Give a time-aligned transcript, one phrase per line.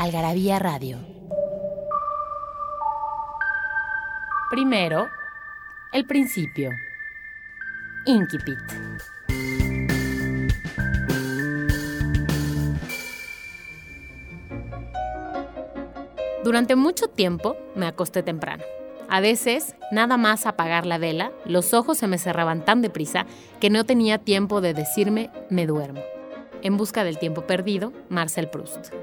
[0.00, 0.96] Algarabía Radio.
[4.50, 5.06] Primero,
[5.92, 6.70] el principio.
[8.06, 8.56] Inquipit.
[16.42, 18.64] Durante mucho tiempo me acosté temprano.
[19.10, 23.26] A veces, nada más apagar la vela, los ojos se me cerraban tan deprisa
[23.60, 26.00] que no tenía tiempo de decirme me duermo.
[26.62, 28.94] En busca del tiempo perdido, Marcel Proust.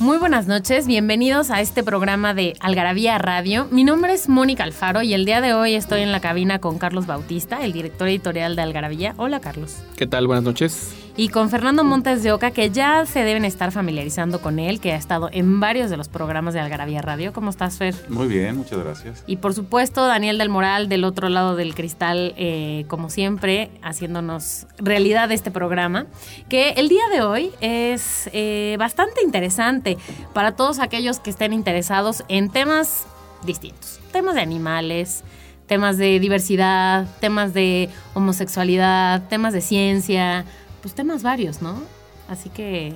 [0.00, 3.68] Muy buenas noches, bienvenidos a este programa de Algarabía Radio.
[3.70, 6.78] Mi nombre es Mónica Alfaro y el día de hoy estoy en la cabina con
[6.78, 9.12] Carlos Bautista, el director editorial de Algarabía.
[9.18, 9.76] Hola Carlos.
[9.96, 10.26] ¿Qué tal?
[10.26, 14.58] Buenas noches y con Fernando Montes de Oca, que ya se deben estar familiarizando con
[14.58, 17.32] él, que ha estado en varios de los programas de Algarabía Radio.
[17.32, 17.94] ¿Cómo estás, Fer?
[18.08, 19.24] Muy bien, muchas gracias.
[19.26, 24.66] Y por supuesto, Daniel del Moral, del otro lado del cristal, eh, como siempre, haciéndonos
[24.78, 26.06] realidad este programa,
[26.48, 29.98] que el día de hoy es eh, bastante interesante
[30.32, 33.06] para todos aquellos que estén interesados en temas
[33.44, 35.24] distintos, temas de animales,
[35.66, 40.44] temas de diversidad, temas de homosexualidad, temas de ciencia,
[40.80, 41.80] pues temas varios, ¿no?
[42.28, 42.92] Así que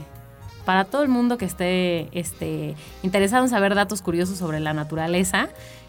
[0.65, 5.49] para todo el mundo que esté este, interesado en saber datos curiosos sobre la naturaleza,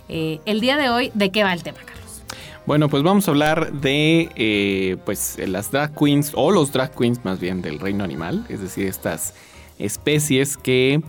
[0.09, 2.21] eh, el día de hoy, ¿de qué va el tema, Carlos?
[2.65, 7.23] Bueno, pues vamos a hablar de eh, pues las drag queens o los drag queens
[7.23, 9.35] más bien del reino animal, es decir, estas
[9.77, 11.01] especies que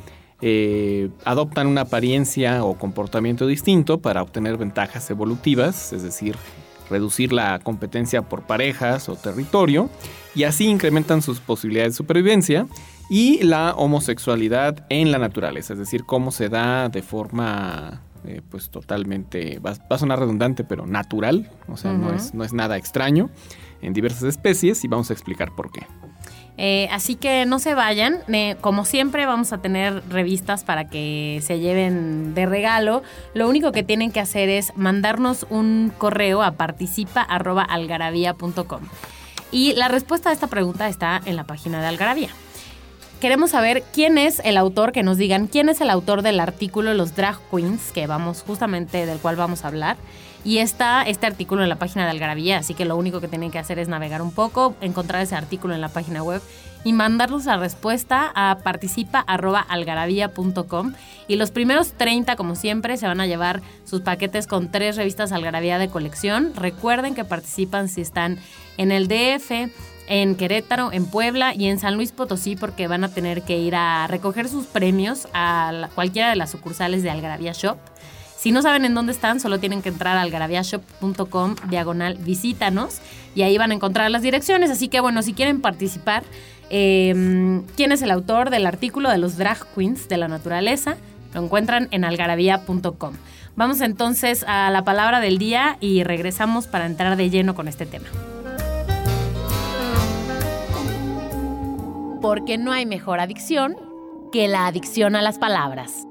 [0.43, 6.37] eh, adoptan una apariencia o comportamiento distinto para obtener ventajas evolutivas, es decir,
[6.91, 9.89] reducir la competencia por parejas o territorio
[10.37, 12.67] y así incrementan sus posibilidades de supervivencia
[13.09, 18.71] y la homosexualidad en la naturaleza, es decir, cómo se da de forma eh, pues
[18.71, 23.31] totalmente, va, a sonar redundante, pero natural, o sea, no, es, no es nada extraño
[23.81, 25.87] en diversas especies y vamos a explicar por qué.
[26.59, 28.21] Eh, así que no se vayan.
[28.29, 33.03] Eh, como siempre vamos a tener revistas para que se lleven de regalo.
[33.35, 38.81] Lo único que tienen que hacer es mandarnos un correo a participa.algarabía.com.
[39.53, 42.31] Y la respuesta a esta pregunta está en la página de Algarabía.
[43.21, 46.93] Queremos saber quién es el autor, que nos digan quién es el autor del artículo
[46.93, 49.97] Los Drag Queens, que vamos justamente del cual vamos a hablar.
[50.47, 53.51] Y está este artículo en la página de Algarabía, así que lo único que tienen
[53.51, 56.41] que hacer es navegar un poco, encontrar ese artículo en la página web
[56.85, 60.93] y mandarnos la respuesta a participa.algarabía.com.
[61.27, 65.33] Y los primeros 30, como siempre, se van a llevar sus paquetes con tres revistas
[65.33, 66.53] Algarabía de colección.
[66.55, 68.39] Recuerden que participan si están
[68.77, 69.51] en el DF,
[70.07, 73.75] en Querétaro, en Puebla y en San Luis Potosí porque van a tener que ir
[73.75, 77.79] a recoger sus premios a cualquiera de las sucursales de Algarabía Shop.
[78.37, 83.01] Si no saben en dónde están, solo tienen que entrar al garaviashop.com diagonal visítanos
[83.35, 84.71] y ahí van a encontrar las direcciones.
[84.71, 86.23] Así que bueno, si quieren participar,
[86.69, 90.97] em, ¿quién es el autor del artículo de los drag queens de la naturaleza?
[91.35, 93.15] Lo encuentran en algarabía.com.
[93.57, 97.87] Vamos entonces a la palabra del día y regresamos para entrar de lleno con este
[97.87, 98.07] tema.
[102.21, 103.77] Porque no hay mejor adicción
[104.31, 106.07] que la adicción a las palabras.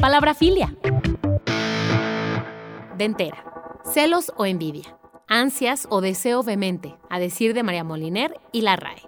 [0.00, 0.76] Palabra filia.
[2.96, 3.44] Dentera.
[3.82, 4.96] Celos o envidia.
[5.26, 9.02] Ansias o deseo vehemente, a decir de María Moliner y la RAE.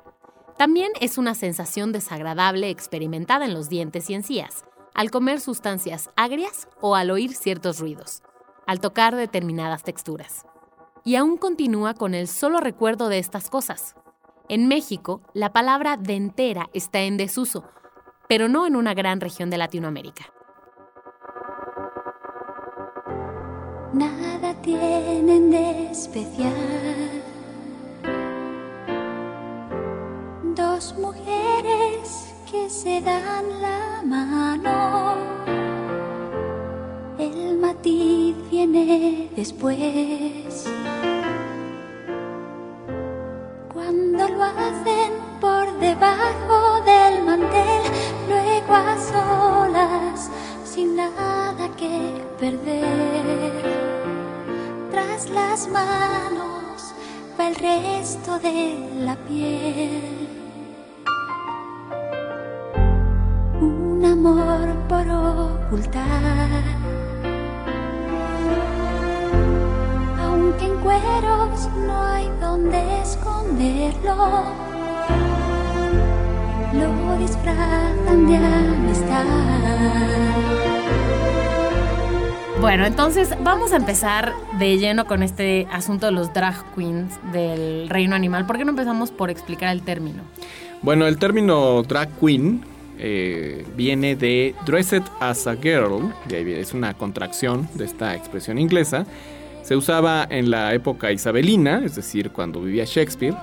[0.58, 6.66] También es una sensación desagradable experimentada en los dientes y encías, al comer sustancias agrias
[6.80, 8.24] o al oír ciertos ruidos,
[8.66, 10.44] al tocar determinadas texturas.
[11.04, 13.94] Y aún continúa con el solo recuerdo de estas cosas.
[14.48, 17.62] En México, la palabra dentera está en desuso,
[18.28, 20.32] pero no en una gran región de Latinoamérica.
[23.92, 26.52] Nada tienen de especial.
[30.54, 35.16] Dos mujeres que se dan la mano.
[37.18, 40.68] El matiz viene después.
[43.72, 47.82] Cuando lo hacen por debajo del mantel,
[48.28, 50.30] luego a solas
[50.74, 53.62] sin nada que perder.
[54.92, 56.94] Tras las manos
[57.40, 60.28] tapa el resto de la piel.
[63.60, 66.64] Un amor por ocultar.
[70.22, 74.69] Aunque en cueros no hay donde esconderlo,
[76.72, 79.24] lo disfrazan de amistad.
[82.60, 87.88] Bueno, entonces vamos a empezar de lleno con este asunto de los drag queens del
[87.88, 88.46] reino animal.
[88.46, 90.22] ¿Por qué no empezamos por explicar el término?
[90.82, 92.62] Bueno, el término drag queen
[92.98, 99.06] eh, viene de dressed as a girl, es una contracción de esta expresión inglesa.
[99.62, 103.36] Se usaba en la época isabelina, es decir, cuando vivía Shakespeare.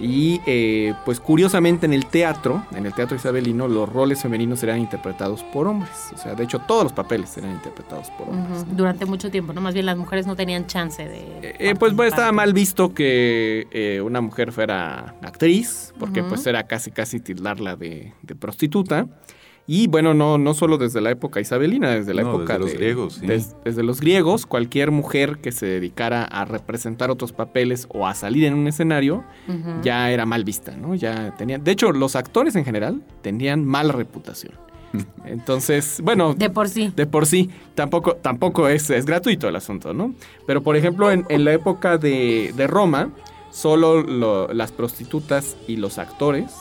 [0.00, 4.78] Y eh, pues curiosamente en el teatro, en el teatro isabelino, los roles femeninos eran
[4.78, 6.10] interpretados por hombres.
[6.14, 8.64] O sea, de hecho todos los papeles eran interpretados por hombres.
[8.76, 9.60] Durante mucho tiempo, ¿no?
[9.60, 11.18] Más bien las mujeres no tenían chance de...
[11.42, 16.46] Eh, eh, pues, pues, estaba mal visto que eh, una mujer fuera actriz, porque pues
[16.46, 19.06] era casi casi tildarla de, de prostituta.
[19.66, 22.70] Y bueno, no, no solo desde la época isabelina, desde la No, época desde los
[22.72, 23.26] de- griegos, sí.
[23.26, 28.12] des- desde los griegos, cualquier mujer que se dedicara a representar otros papeles o a
[28.14, 29.24] salir en un escenario,
[29.82, 30.94] ya era mal vista, ¿no?
[30.94, 34.52] Ya tenían, de hecho, los actores en general tenían mala reputación.
[35.24, 36.92] Entonces, bueno, De por sí.
[36.94, 40.14] de por sí, tampoco, tampoco es, es gratuito el asunto, ¿no?
[40.46, 43.10] Pero por ejemplo, en, en la época de, de Roma,
[43.50, 46.52] solo lo- las prostitutas y los actores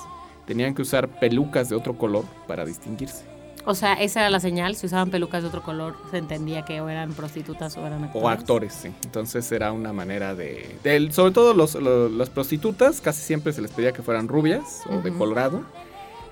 [0.45, 3.25] tenían que usar pelucas de otro color para distinguirse.
[3.65, 4.75] O sea, esa era la señal.
[4.75, 8.25] Si usaban pelucas de otro color, se entendía que o eran prostitutas o eran actores.
[8.25, 8.89] O actores, sí.
[9.05, 10.77] Entonces era una manera de...
[11.11, 14.97] sobre todo los, lo- las prostitutas, casi siempre se les pedía que fueran rubias o
[15.01, 15.63] de colorado.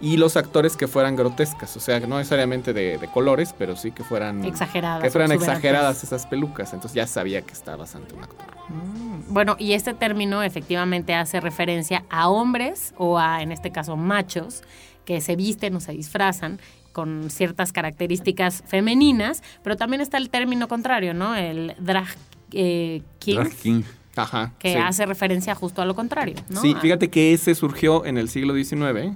[0.01, 3.91] Y los actores que fueran grotescas, o sea, no necesariamente de, de colores, pero sí
[3.91, 4.43] que fueran...
[4.43, 5.03] Exageradas.
[5.03, 6.73] Que fueran exageradas esas pelucas.
[6.73, 8.47] Entonces ya sabía que estabas ante un actor.
[8.69, 13.95] Mm, Bueno, y este término efectivamente hace referencia a hombres o a, en este caso,
[13.95, 14.63] machos
[15.05, 16.59] que se visten o se disfrazan
[16.93, 21.35] con ciertas características femeninas, pero también está el término contrario, ¿no?
[21.35, 22.07] El drag
[22.53, 23.81] eh, king, Drag King.
[24.15, 24.51] Ajá.
[24.59, 24.77] que sí.
[24.79, 26.59] hace referencia justo a lo contrario, ¿no?
[26.61, 29.15] Sí, A- fíjate que ese surgió en el siglo XIX.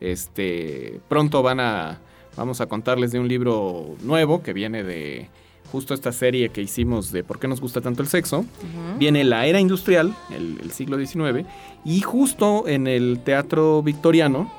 [0.00, 1.98] Este, pronto van a,
[2.36, 5.28] vamos a contarles de un libro nuevo que viene de
[5.72, 8.44] justo esta serie que hicimos de ¿Por qué nos gusta tanto el sexo?
[8.98, 11.46] Viene la era industrial, el, el siglo XIX,
[11.84, 14.50] y justo en el teatro victoriano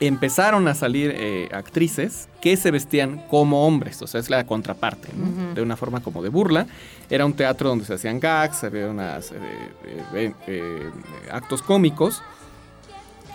[0.00, 5.08] empezaron a salir eh, actrices que se vestían como hombres, o sea, es la contraparte,
[5.54, 6.66] de una forma como de burla.
[7.10, 10.90] Era un teatro donde se hacían gags, había unas, eh, eh,
[11.30, 12.22] actos cómicos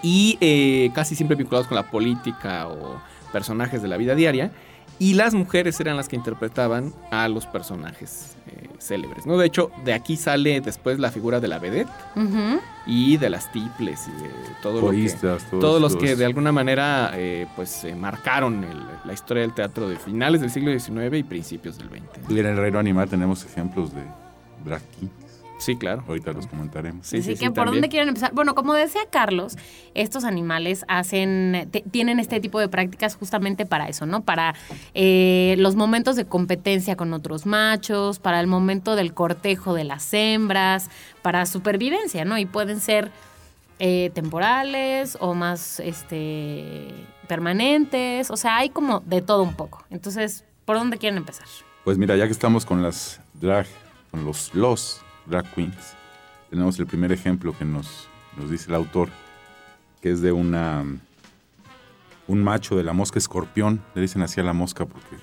[0.06, 3.02] y eh, casi siempre vinculados con la política o
[3.34, 4.52] personajes de la vida diaria.
[5.00, 9.36] Y las mujeres eran las que interpretaban a los personajes eh, célebres, ¿no?
[9.38, 11.90] De hecho, de aquí sale después la figura de la vedette
[12.88, 14.30] y de las tiples y de
[14.62, 18.84] todo lo que, todos, todos los que de alguna manera eh, pues eh, marcaron el-
[19.04, 22.30] la historia del teatro de finales del siglo XIX y principios del XX.
[22.32, 24.02] Y en el reino animal tenemos ejemplos de
[25.00, 25.12] kings.
[25.66, 26.04] Sí, claro.
[26.08, 27.08] Ahorita los comentaremos.
[27.08, 27.76] Sí, Así sí, que sí, por también.
[27.78, 28.32] dónde quieren empezar.
[28.34, 29.58] Bueno, como decía Carlos,
[29.96, 34.22] estos animales hacen, te- tienen este tipo de prácticas justamente para eso, ¿no?
[34.22, 34.54] Para
[34.94, 40.14] eh, los momentos de competencia con otros machos, para el momento del cortejo de las
[40.14, 40.90] hembras,
[41.24, 42.38] para supervivencia, ¿no?
[42.38, 43.10] Y pueden ser
[43.80, 46.94] eh, temporales o más este
[47.28, 48.30] permanentes.
[48.30, 49.84] O sea, hay como de todo un poco.
[49.90, 51.48] Entonces, ¿por dónde quieren empezar?
[51.84, 53.66] Pues mira, ya que estamos con las drag,
[54.12, 55.96] con los los drag queens,
[56.50, 59.10] tenemos el primer ejemplo que nos, nos dice el autor,
[60.02, 60.84] que es de una
[62.28, 65.16] un macho de la mosca escorpión, le dicen así a la mosca porque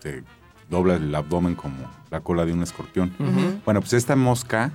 [0.00, 0.24] se
[0.68, 3.14] dobla el abdomen como la cola de un escorpión.
[3.64, 4.72] Bueno, pues esta mosca,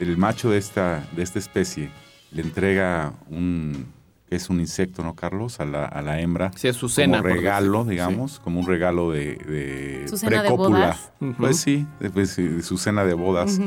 [0.00, 1.90] el macho de esta, de esta especie,
[2.32, 3.86] le entrega un,
[4.30, 5.58] que es un insecto, ¿no, Carlos?
[5.58, 6.52] A la, a la hembra.
[6.54, 7.18] Sí, es su cena.
[7.18, 10.68] como regalo, digamos, como un regalo de, de ¿Su cena de precópula.
[11.18, 11.36] bodas?
[11.36, 13.58] Pues sí, de, pues, sí, de su cena de bodas.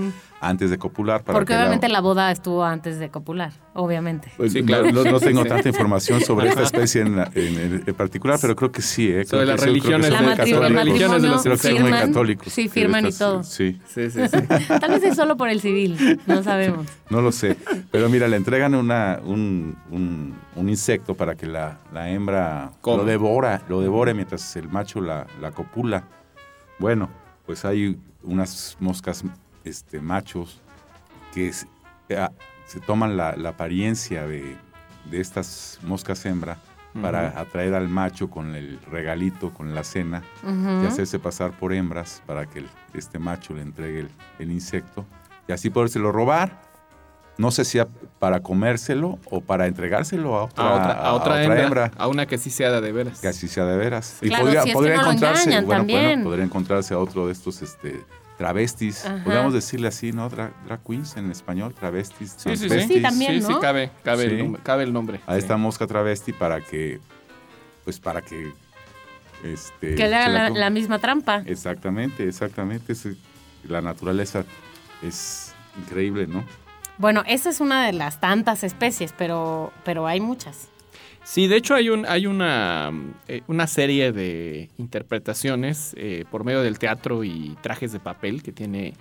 [0.47, 1.23] Antes de copular.
[1.23, 4.31] Para Porque que obviamente la boda estuvo antes de copular, obviamente.
[4.37, 4.91] Pues, Sí, no- claro.
[4.91, 5.49] No, no tengo Sí.
[5.49, 9.07] tanta información sobre esta especie en, la- en- en particular, pero creo que sí.
[9.07, 9.25] ¿eh?
[9.25, 12.07] Creo Sobre las religiones La matri- religiones de matrimonio los Creo que son muy firman,
[12.07, 12.53] católicos.
[12.53, 13.43] sí, firman y todo.
[13.43, 14.37] Sí, Sí, sí, sí.
[14.79, 16.87] Tal vez es solo por el civil, no sabemos.
[17.09, 17.57] no lo sé.
[17.91, 23.05] Pero mira, le entregan una, un, un- un insecto para que la, la hembra lo
[23.05, 26.03] devora, lo devore mientras el macho la, la copula.
[26.79, 27.09] Bueno,
[27.45, 29.23] pues hay unas moscas
[29.63, 30.61] este, machos
[31.33, 31.67] que es-
[32.09, 32.27] eh,
[32.65, 34.55] se toman la, la apariencia de,
[35.09, 36.57] de estas moscas hembra
[37.01, 40.21] para atraer al macho con el regalito, con la cena,
[40.83, 45.05] y hacerse pasar por hembras para que el- este macho le entregue el, el insecto
[45.47, 46.61] y así podérselo robar.
[47.39, 47.87] No sé si a-
[48.19, 51.91] para comérselo o para entregárselo a otra, A otra, a otra hembra, hembra.
[51.97, 53.19] A una que sí sea de veras.
[53.21, 54.17] Que así sea de veras.
[54.29, 54.45] Claro,
[55.37, 56.03] si no bueno, también.
[56.03, 58.03] bueno, podría encontrarse a otro de estos este,
[58.37, 59.05] travestis.
[59.05, 59.23] Ajá.
[59.23, 60.29] Podríamos decirle así, ¿no?
[60.29, 62.79] Dra- drag queens en español, travestis, Sí, sí, sí.
[62.87, 63.59] Sí, también, Sí, sí, ¿no?
[63.59, 64.29] cabe, cabe, Sí.
[64.31, 65.19] El, nombre, cabe el nombre.
[65.27, 65.39] a sí.
[65.39, 66.99] esta mosca travesti para que,
[67.83, 68.51] pues para que,
[69.43, 71.43] este, Que le haga la, misma trampa.
[71.45, 72.93] Exactamente, exactamente.
[72.93, 73.07] Es-
[73.67, 74.43] la naturaleza
[75.01, 76.43] es increíble, ¿no?
[76.97, 80.67] Bueno, esa es una de las tantas especies, pero, pero hay muchas.
[81.23, 82.91] Sí, de hecho hay, un, hay una,
[83.27, 88.51] eh, una serie de interpretaciones eh, por medio del teatro y trajes de papel que
[88.51, 88.93] tiene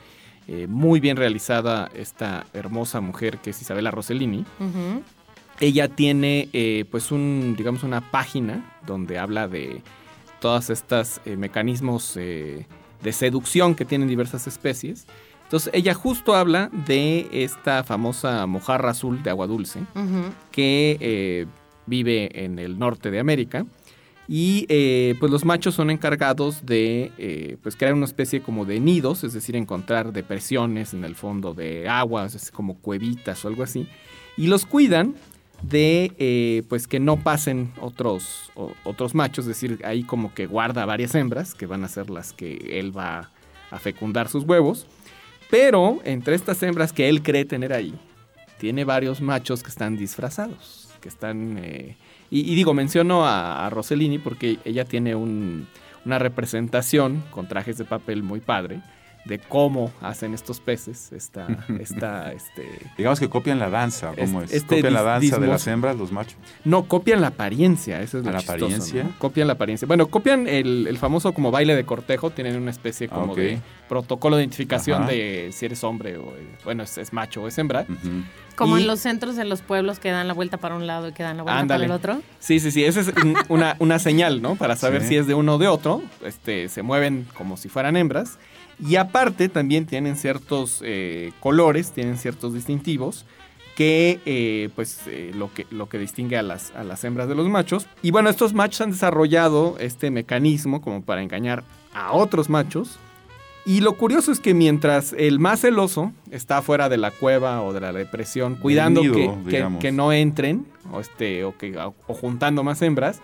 [0.46, 4.44] eh, muy bien realizada esta hermosa mujer que es Isabela Rossellini.
[5.60, 6.48] Ella tiene
[6.90, 9.82] pues un, digamos, una página donde habla de
[10.40, 12.66] todas estas mecanismos de
[13.12, 15.06] seducción que tienen diversas especies.
[15.44, 19.80] Entonces ella justo habla de esta famosa mojarra azul de agua dulce
[20.50, 21.46] que
[21.86, 23.66] vive en el norte de América.
[24.28, 28.80] Y eh, pues los machos son encargados de eh, pues crear una especie como de
[28.80, 33.86] nidos, es decir, encontrar depresiones en el fondo de aguas, como cuevitas o algo así.
[34.36, 35.14] Y los cuidan
[35.62, 38.50] de eh, pues que no pasen otros,
[38.84, 42.32] otros machos, es decir, ahí como que guarda varias hembras que van a ser las
[42.32, 43.30] que él va
[43.70, 44.86] a fecundar sus huevos.
[45.50, 47.94] Pero entre estas hembras que él cree tener ahí,
[48.58, 51.58] tiene varios machos que están disfrazados, que están...
[51.58, 51.96] eh,
[52.30, 55.66] y, digo, menciono a, a Rossellini porque ella tiene un-
[56.06, 58.80] una representación con trajes de papel muy padre
[59.24, 61.46] de cómo hacen estos peces, esta,
[61.80, 62.68] esta, este...
[62.98, 64.56] Digamos que copian la danza, ¿cómo Es- es?
[64.62, 66.36] este copian la danza de las hembras, los machos.
[66.64, 69.04] No, copian la apariencia, eso es lo ¿A la chistoso, apariencia?
[69.04, 69.12] ¿no?
[69.18, 69.86] Copian la apariencia.
[69.86, 74.36] Bueno, copian el, el famoso como baile de cortejo, tienen una especie como de protocolo
[74.36, 75.12] de identificación Ajá.
[75.12, 77.86] de si eres hombre o, eh, bueno, es, es macho o es hembra.
[78.56, 81.08] Como Y- en los centros de los pueblos que dan la vuelta para un lado
[81.08, 81.84] y que dan la vuelta Ándale.
[81.86, 82.22] para el otro.
[82.40, 84.56] Sí, sí, sí, esa es un- una, una señal, ¿no?
[84.56, 85.08] Para saber Sí.
[85.08, 86.02] si es de uno o de otro.
[86.24, 88.38] Este, se mueven como si fueran hembras.
[88.84, 93.24] Y aparte también tienen ciertos eh, colores, tienen ciertos distintivos
[93.76, 97.34] que eh, pues eh, lo que lo que distingue a las, a las hembras de
[97.34, 97.86] los machos.
[98.02, 101.62] Y bueno, estos machos han desarrollado este mecanismo como para engañar
[101.94, 102.98] a otros machos.
[103.64, 107.72] Y lo curioso es que mientras el más celoso está fuera de la cueva o
[107.72, 111.94] de la depresión, cuidando nido, que, que- que no entren o, este, o, que, o
[112.08, 113.20] juntando más hembras,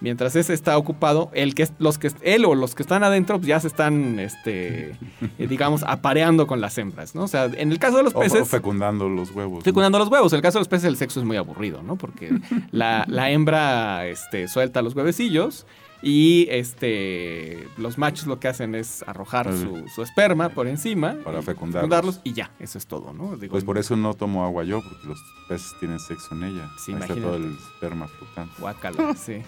[0.00, 3.46] mientras ese está ocupado, el que, los que, él o los que están adentro pues,
[3.48, 4.90] ya se están, este,
[5.38, 7.22] eh, digamos, apareando con las hembras, ¿no?
[7.24, 8.48] O sea, en el caso de los O- o peces...
[8.48, 9.58] fecundando los huevos.
[9.58, 9.64] ¿no?
[9.64, 10.32] Fecundando los huevos.
[10.32, 11.96] En el caso de los peces, el sexo es muy aburrido, ¿no?
[11.96, 12.30] Porque
[12.70, 15.66] la, la hembra este, suelta los huevecillos
[16.02, 21.16] y este, los machos lo que hacen es arrojar su, su esperma por encima.
[21.24, 22.20] Para fecundarlos.
[22.24, 23.36] y ya, eso es todo, ¿no?
[23.36, 26.70] Digo, Pues por eso no tomo agua yo, porque los peces tienen sexo en ella.
[26.78, 28.52] Sí, Ahí está todo el esperma flotando.
[28.58, 29.42] Guácala, sí.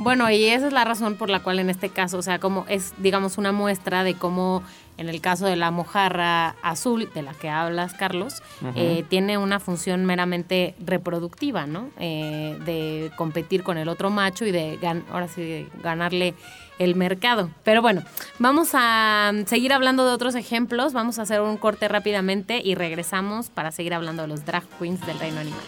[0.00, 2.64] Bueno, y esa es la razón por la cual en este caso, o sea, como
[2.68, 4.62] es, digamos, una muestra de cómo
[4.98, 8.42] en el caso de la mojarra azul, de la que hablas, Carlos,
[8.74, 11.90] eh, tiene una función meramente reproductiva, ¿no?
[11.98, 16.34] Eh, de competir con el otro macho y de, gan- ahora sí, de ganarle
[16.78, 17.50] el mercado.
[17.64, 18.02] Pero bueno,
[18.38, 22.74] vamos a mm, seguir hablando de otros ejemplos, vamos a hacer un corte rápidamente y
[22.74, 25.60] regresamos para seguir hablando de los drag queens del reino animal.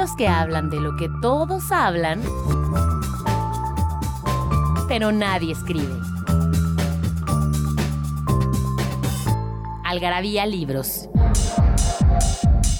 [0.00, 2.22] Libros que hablan de lo que todos hablan,
[4.88, 5.94] pero nadie escribe.
[9.84, 11.06] Algarabía Libros.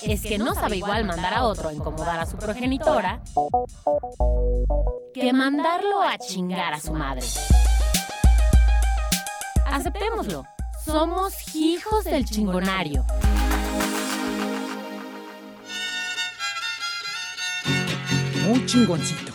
[0.03, 3.21] Es que no sabe igual mandar a otro a incomodar a su progenitora
[5.13, 7.27] que mandarlo a chingar a su madre.
[9.67, 10.47] Aceptémoslo.
[10.87, 13.05] Somos hijos del chingonario.
[18.51, 19.33] Muy chingoncito.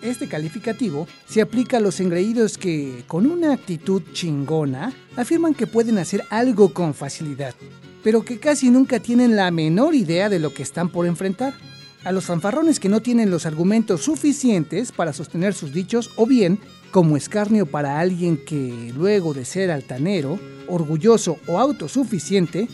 [0.00, 5.98] Este calificativo se aplica a los engreídos que, con una actitud chingona, afirman que pueden
[5.98, 7.54] hacer algo con facilidad,
[8.02, 11.54] pero que casi nunca tienen la menor idea de lo que están por enfrentar.
[12.04, 16.58] A los fanfarrones que no tienen los argumentos suficientes para sostener sus dichos o bien
[16.90, 20.38] como escarnio para alguien que, luego de ser altanero,
[20.68, 22.68] orgulloso o autosuficiente,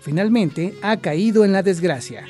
[0.00, 2.24] finalmente ha caído en la desgracia.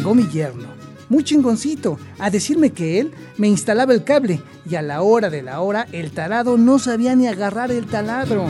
[0.00, 0.68] Llegó mi yerno,
[1.10, 5.42] muy chingoncito, a decirme que él me instalaba el cable y a la hora de
[5.42, 8.46] la hora el tarado no sabía ni agarrar el taladro.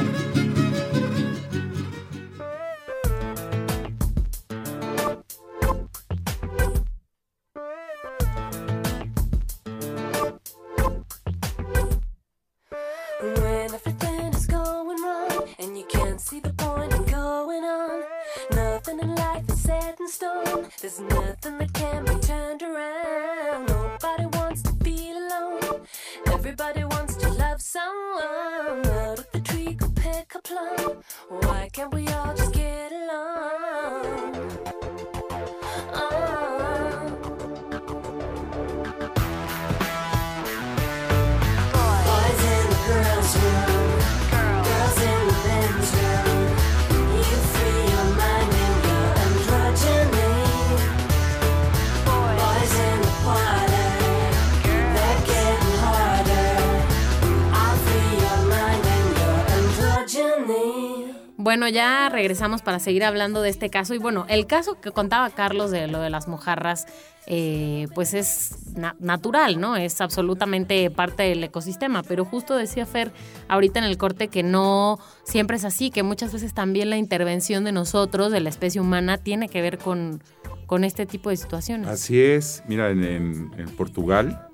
[62.20, 63.94] Regresamos para seguir hablando de este caso.
[63.94, 66.84] Y bueno, el caso que contaba Carlos de lo de las mojarras,
[67.26, 69.76] eh, pues es na- natural, ¿no?
[69.76, 72.02] Es absolutamente parte del ecosistema.
[72.02, 73.10] Pero justo decía Fer
[73.48, 77.64] ahorita en el corte que no siempre es así, que muchas veces también la intervención
[77.64, 80.22] de nosotros, de la especie humana, tiene que ver con,
[80.66, 81.88] con este tipo de situaciones.
[81.88, 82.62] Así es.
[82.68, 84.46] Mira, en, Portugal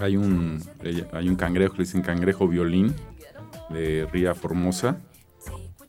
[0.00, 0.60] hay un,
[1.12, 2.94] hay un cangrejo, le dicen cangrejo violín,
[3.68, 4.96] de Ría Formosa.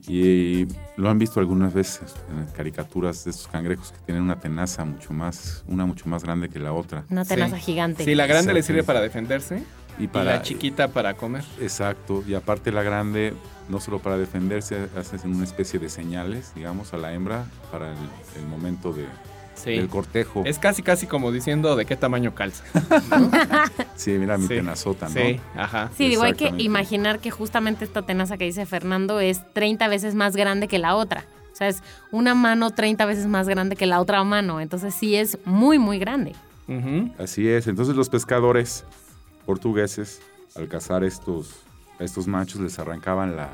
[0.08, 0.68] Y
[0.98, 5.14] lo han visto algunas veces en caricaturas de estos cangrejos que tienen una tenaza mucho
[5.14, 7.04] más, una mucho más grande que la otra.
[7.10, 7.62] Una tenaza Sí.
[7.64, 8.04] gigante.
[8.04, 9.64] Sí, la grande le sirve para defenderse
[10.00, 11.44] Y y para la chiquita para comer.
[11.60, 13.34] Exacto, y aparte la grande,
[13.70, 17.98] no solo para defenderse, haces una especie de señales, digamos, a la hembra para el,
[18.42, 19.06] el momento de,
[19.64, 19.72] Sí.
[19.72, 20.44] del cortejo.
[20.46, 22.64] Es casi, casi como diciendo de qué tamaño calza.
[23.96, 24.56] Sí, mira mi Sí.
[24.56, 25.14] tenazota, ¿no?
[25.16, 25.92] Sí, ajá.
[25.96, 30.16] Sí, digo, hay que imaginar que justamente esta tenaza que dice Fernando es 30 veces
[30.16, 31.26] más grande que la otra.
[31.54, 34.60] O sea, es una mano 30 veces más grande que la otra mano.
[34.62, 36.34] Entonces sí es muy, muy grande.
[37.20, 38.86] Así es, entonces los pescadores
[39.46, 40.22] portugueses,
[40.56, 41.54] al cazar estos,
[42.00, 43.50] a estos machos, les arrancaban la,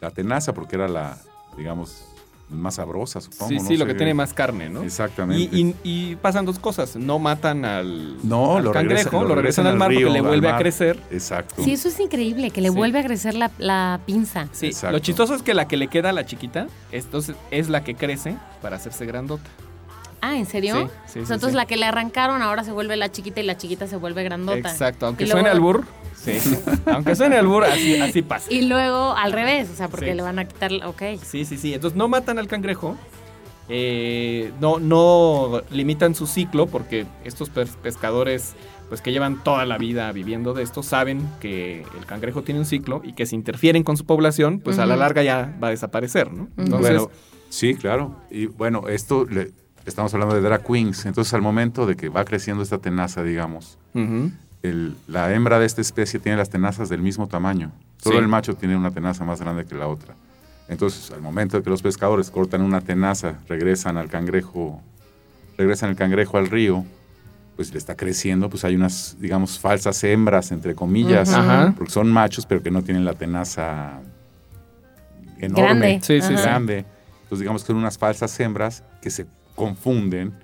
[0.00, 1.18] la tenaza porque era la,
[1.56, 2.06] digamos,
[2.52, 3.48] más sabrosa, supongo.
[3.48, 3.92] Sí, no sí, lo sé.
[3.92, 4.82] que tiene más carne, ¿no?
[4.82, 5.56] Exactamente.
[5.56, 6.96] Y, y- y pasan dos cosas.
[6.96, 10.20] No matan al, No, al lo cangrejo, regresan- lo regresan al mar río, porque le
[10.26, 11.00] vuelve a crecer.
[11.10, 11.62] Exacto.
[11.64, 12.74] Sí, eso es increíble, que le Sí.
[12.74, 14.48] vuelve a crecer la, la pinza.
[14.52, 14.92] Sí, Exacto.
[14.92, 17.94] lo chistoso es que la que le queda a la chiquita, entonces es la que
[17.94, 19.48] crece para hacerse grandota.
[20.22, 20.74] Ah, ¿en serio?
[20.74, 21.56] Sí, sí, O sea, sí, entonces sí.
[21.56, 24.56] la que le arrancaron ahora se vuelve la chiquita y la chiquita se vuelve grandota.
[24.70, 25.82] Exacto, aunque luego- suene al burro.
[26.16, 26.38] Sí,
[26.86, 28.46] aunque suene al burro, así, así pasa.
[28.52, 30.14] Y luego al revés, o sea, porque Sí.
[30.16, 30.70] le van a quitar.
[30.86, 31.02] Ok.
[31.22, 31.74] Sí, sí, sí.
[31.74, 32.96] Entonces no matan al cangrejo.
[33.68, 38.54] eh, no, no limitan su ciclo porque estos pes- pescadores
[38.88, 42.66] pues que llevan toda la vida viviendo de esto saben que el cangrejo tiene un
[42.66, 45.70] ciclo y que si interfieren con su población pues a la larga ya va a
[45.70, 46.48] desaparecer, ¿no?
[46.58, 47.10] Entonces, bueno,
[47.48, 48.16] sí, claro.
[48.30, 49.52] Y bueno, esto le-
[49.86, 51.06] estamos hablando de drag queens.
[51.06, 53.78] Entonces, al momento de que va creciendo esta tenaza, digamos,
[54.62, 57.72] el- la hembra de esta especie tiene las tenazas del mismo tamaño.
[57.98, 58.22] Solo Sí.
[58.22, 60.14] el macho tiene una tenaza más grande que la otra.
[60.68, 64.80] Entonces, al momento de que los pescadores cortan una tenaza, regresan al cangrejo,
[65.58, 66.84] regresan el cangrejo al río,
[67.56, 71.30] pues le está creciendo, pues hay unas, digamos, falsas hembras, entre comillas,
[71.76, 74.00] porque son machos, pero que no tienen la tenaza
[75.38, 76.00] enorme, Grande.
[76.02, 76.84] Sí, sí, grande.
[77.24, 80.34] Entonces, digamos que son unas falsas hembras que se confunden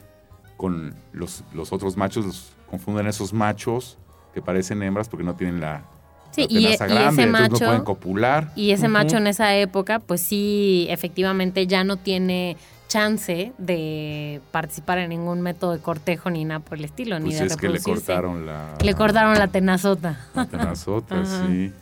[0.57, 3.99] con los, los otros machos, los confunden esos machos
[4.35, 5.85] que parecen hembras porque no tienen la,
[6.31, 7.53] Sí, la y, grande, ese macho.
[7.53, 8.53] no pueden copular.
[8.55, 12.57] Y ese macho en esa época, pues sí, efectivamente ya no tiene
[12.88, 17.38] chance de participar en ningún método de cortejo ni nada por el estilo, ni Pues
[17.40, 20.27] de es que le cortaron la, Le cortaron la tenazota.
[20.35, 21.73] la tenazota, sí.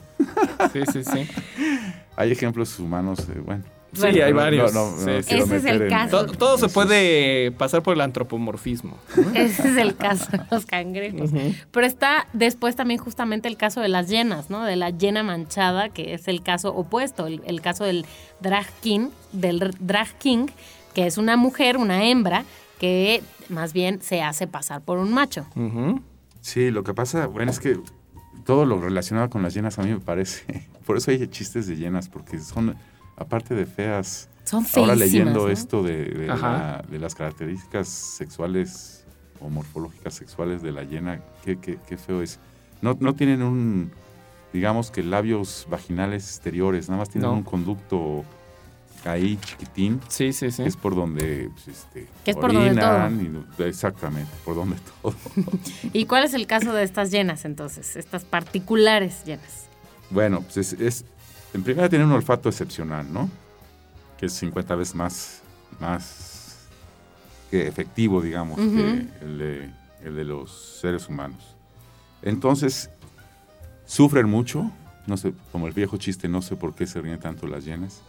[0.73, 1.27] sí, sí, sí.
[2.15, 3.63] Hay ejemplos humanos, eh, bueno.
[3.93, 4.25] Sí, Bueno.
[4.25, 4.73] hay varios.
[4.73, 5.27] no, no, Sí, no sí.
[5.29, 6.25] quiero Ese es el en- caso.
[6.25, 8.97] To- Todo, se puede pasar por el antropomorfismo.
[9.33, 11.31] Ese es el caso de los cangrejos.
[11.71, 14.63] Pero está después también justamente el caso de las llenas, ¿no?
[14.65, 18.05] De la llena manchada, que es el caso opuesto, el, el caso del
[18.41, 20.47] drag king, del drag king,
[20.93, 22.43] que es una mujer, una hembra,
[22.79, 25.45] que más bien se hace pasar por un macho.
[26.41, 27.79] Sí, lo que pasa, bueno, es que
[28.45, 30.67] todo lo relacionado con las llenas a mí me parece.
[30.85, 32.75] Por eso hay chistes de llenas, porque son,
[33.17, 35.49] aparte de feas, Son ahora leyendo ¿no?
[35.49, 36.51] esto de, de Ajá.
[36.51, 39.03] la- de las características sexuales
[39.41, 42.39] o morfológicas sexuales de la llena, qué, qué- qué feo es.
[42.81, 43.91] No, no tienen un,
[44.53, 47.35] digamos que labios vaginales exteriores, nada más tienen No.
[47.37, 48.23] un conducto
[49.05, 50.63] ahí chiquitín, Sí, sí, sí.
[50.63, 54.75] que es por donde pues, este, Que es por donde orinan y- exactamente, por donde
[55.01, 55.13] todo.
[55.93, 57.95] ¿Y cuál es el caso de estas llenas entonces?
[57.95, 59.65] Estas particulares llenas.
[60.09, 61.05] Bueno, pues es, es-
[61.53, 63.29] en primera tiene un olfato excepcional, ¿no?
[64.17, 65.41] Que es 50 veces más,
[65.79, 66.67] más
[67.51, 69.69] que efectivo, digamos, que el de,
[70.03, 71.55] el de los seres humanos.
[72.21, 72.89] Entonces,
[73.85, 74.71] sufren mucho
[75.05, 78.01] no sé, como el viejo chiste, no sé por qué se ríen tanto las llenas.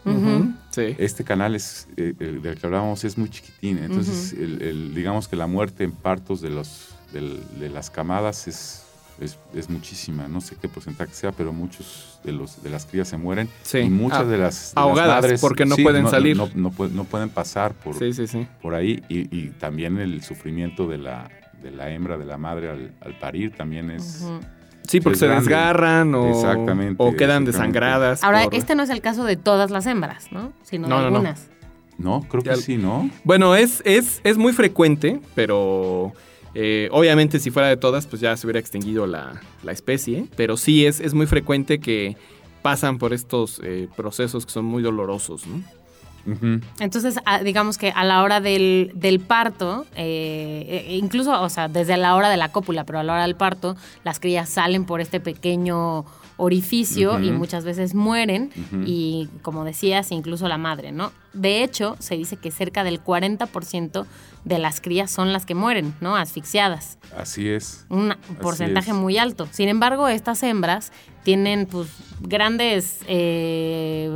[0.71, 0.95] Sí.
[0.99, 5.29] Este canal es, eh, el del que hablábamos es muy chiquitín, entonces el- el- digamos
[5.29, 8.83] que la muerte en partos de, los, del- de las camadas es,
[9.21, 13.07] es, es muchísima, no sé qué porcentaje sea, pero muchos de, los, de las crías
[13.07, 13.79] se mueren Sí.
[13.79, 16.37] y muchas Ah, de las, de las ahogadas, madres porque no pueden salir.
[16.37, 18.47] No, no no pueden pasar por, Sí, sí, sí.
[18.61, 21.29] por ahí y, y también el sufrimiento de la,
[21.61, 24.25] de la hembra, de la madre al, al parir también es...
[24.87, 25.43] Sí, porque se grande.
[25.43, 27.51] desgarran o, Exactamente, o quedan exactamente.
[27.51, 28.23] desangradas.
[28.23, 30.51] Ahora, por- este no es el caso de todas las hembras, ¿no?
[30.63, 31.15] Sino No, de no, no.
[31.17, 31.47] algunas.
[31.99, 33.07] No, creo que Ya- sí, ¿no?
[33.23, 36.13] Bueno, es, es, es muy frecuente, pero
[36.55, 40.25] eh, obviamente si fuera de todas, pues ya se hubiera extinguido la, la especie.
[40.35, 42.15] Pero sí es, es muy frecuente que
[42.61, 45.61] pasan por estos eh, procesos que son muy dolorosos, ¿no?
[46.79, 51.97] Entonces, a- digamos que a la hora del, del parto, eh, incluso, o sea, desde
[51.97, 55.01] la hora de la cópula, pero a la hora del parto, las crías salen por
[55.01, 56.05] este pequeño
[56.39, 58.49] orificio y muchas veces mueren
[58.85, 61.11] y, como decías, incluso la madre, ¿no?
[61.33, 64.05] De hecho, se dice que cerca del 40%
[64.45, 66.15] de las crías son las que mueren, ¿no?
[66.15, 66.97] Asfixiadas.
[67.15, 67.85] Así es.
[67.89, 68.95] un porcentaje es.
[68.95, 69.47] muy alto.
[69.51, 71.89] Sin embargo, estas hembras tienen pues
[72.21, 74.09] grandes eh,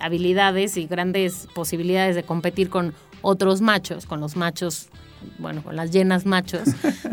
[0.00, 4.88] habilidades y grandes posibilidades de competir con otros machos, con los machos,
[5.38, 6.62] bueno, con las llenas machos,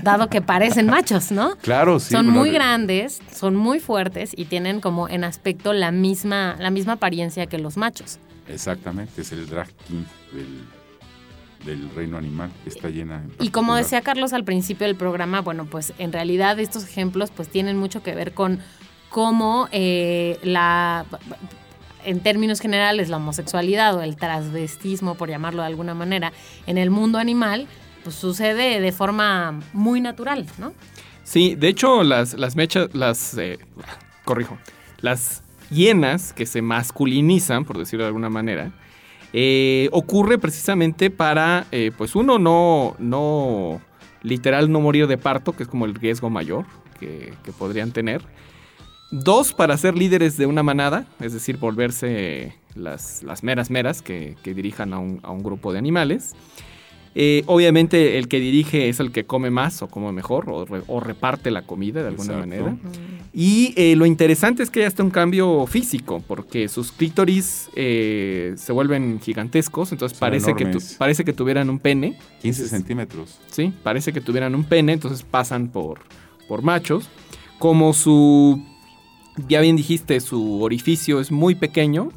[0.03, 1.55] dado que parecen machos, ¿no?
[1.61, 2.11] Claro, sí.
[2.11, 6.69] son muy de- grandes, son muy fuertes y tienen como en aspecto la misma, la
[6.71, 8.19] misma apariencia que los machos.
[8.47, 10.63] Exactamente, es el drag king del,
[11.65, 13.15] del reino animal, está llena.
[13.17, 17.31] en Y como decía Carlos al principio del programa, bueno, pues en realidad estos ejemplos
[17.31, 18.59] pues tienen mucho que ver con
[19.09, 21.05] cómo eh, la
[22.05, 26.31] en términos generales la homosexualidad o el transvestismo, por llamarlo de alguna manera,
[26.65, 27.67] en el mundo animal,
[28.07, 30.71] pues sucede de forma muy natural, ¿no?
[31.25, 33.59] Sí, de hecho, las, las mechas, las, eh,
[34.23, 34.57] corrijo,
[35.01, 38.71] las hienas que se masculinizan, por decirlo de alguna manera,
[39.33, 43.81] eh, ocurre precisamente para, eh, pues uno, no, no,
[44.21, 46.63] literal, no morir de parto, que es como el riesgo mayor
[47.01, 48.21] que, podrían tener.
[49.11, 54.37] Dos, para ser líderes de una manada, es decir, volverse las, las meras meras que,
[54.45, 56.35] dirijan a un grupo de animales.
[57.15, 60.83] Eh, obviamente el que dirige es el que come más o come mejor o, re-
[60.87, 62.47] o reparte la comida de alguna Exacto.
[62.49, 62.77] manera.
[63.33, 68.53] Y eh, lo interesante es que hay hasta un cambio físico, porque sus clítoris eh,
[68.57, 72.11] se vuelven gigantescos, entonces Son parece que, tu- parece que tuvieran un pene.
[72.11, 73.39] 15 Entonces, centímetros.
[73.51, 75.99] Sí, parece que tuvieran un pene, entonces pasan por,
[76.47, 77.09] por machos.
[77.59, 78.63] Como su,
[79.47, 82.09] ya bien dijiste, su orificio es muy pequeño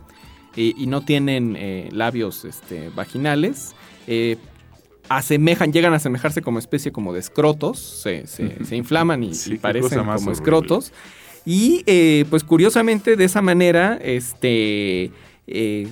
[0.56, 3.74] y no tienen eh, labios este, vaginales,
[4.06, 4.36] eh,
[5.10, 9.54] asemejan, llegan a asemejarse como especie como de escrotos, se, se- se inflaman y, Sí,
[9.54, 10.32] y parecen como horrible.
[10.32, 10.92] escrotos.
[11.44, 15.10] Y eh, pues curiosamente de esa manera, este...
[15.46, 15.88] eh,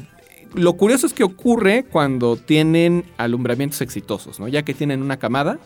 [0.55, 4.49] lo curioso es que ocurre cuando tienen alumbramientos exitosos, ¿no?
[4.49, 5.59] Ya que tienen una camada,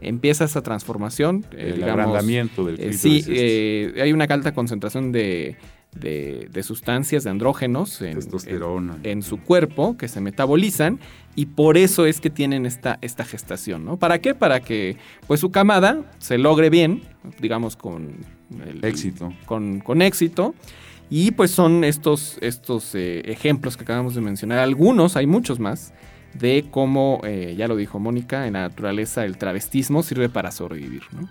[0.00, 1.46] empieza esa transformación.
[1.52, 5.56] eh, el digamos, agrandamiento del eh, sí, es eh, hay una alta concentración de,
[5.94, 8.96] de- de sustancias, de andrógenos en, testosterona.
[9.02, 10.98] en- en su cuerpo que se metabolizan
[11.34, 13.96] y por eso es que tienen esta, esta gestación, ¿no?
[13.96, 14.34] ¿Para qué?
[14.34, 17.02] Para que pues su camada se logre bien,
[17.40, 18.14] digamos con
[18.66, 19.32] el- Éxito.
[19.46, 20.54] Con, con éxito.
[21.12, 25.92] Y pues son estos, estos eh, ejemplos que acabamos de mencionar, algunos, hay muchos más,
[26.34, 31.02] de cómo, eh, ya lo dijo Mónica, en la naturaleza el travestismo sirve para sobrevivir,
[31.10, 31.28] ¿no?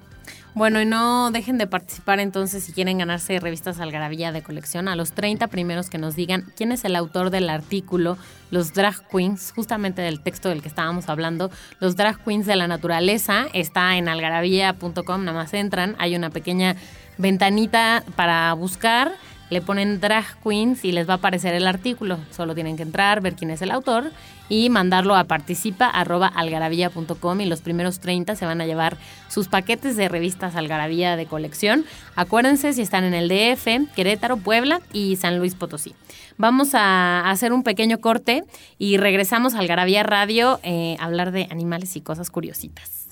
[0.60, 4.89] Bueno, y no dejen de participar entonces si quieren ganarse revistas Algarabía de colección.
[4.89, 8.17] A los 30 primeros que nos digan quién es el autor del artículo,
[8.52, 12.67] los drag queens, justamente del texto del que estábamos hablando, los drag queens de la
[12.67, 16.76] naturaleza, está en algarabía.com, nada más entran, hay una pequeña
[17.17, 19.13] ventanita para buscar.
[19.50, 22.19] Le ponen drag queens y les va a aparecer el artículo.
[22.32, 24.12] Solo tienen que entrar, ver quién es el autor
[24.49, 28.97] y mandarlo a participa.algarabía.com y los primeros 30 se van a llevar
[29.29, 31.85] sus paquetes de revistas Algarabía de colección.
[32.15, 35.95] Acuérdense si están en el DF, Querétaro, Puebla y San Luis Potosí.
[36.38, 38.43] Vamos a hacer un pequeño corte
[38.77, 43.09] y regresamos a Algarabía Radio eh, a hablar de animales y cosas curiositas.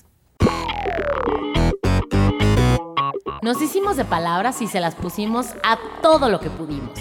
[3.42, 6.98] Nos hicimos de palabras y se las pusimos a todo lo que pudimos.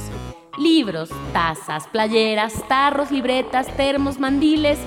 [0.57, 4.79] Libros, tazas, playeras, tarros, libretas, termos, mandiles,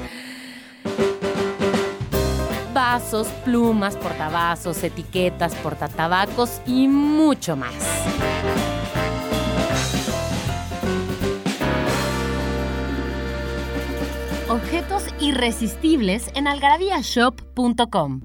[2.72, 7.74] vasos, plumas, portavasos, etiquetas, portatabacos y mucho más.
[14.48, 18.22] Objetos irresistibles en algarabíashop.com.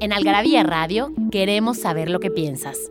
[0.00, 2.90] En Algarabía Radio queremos saber lo que piensas.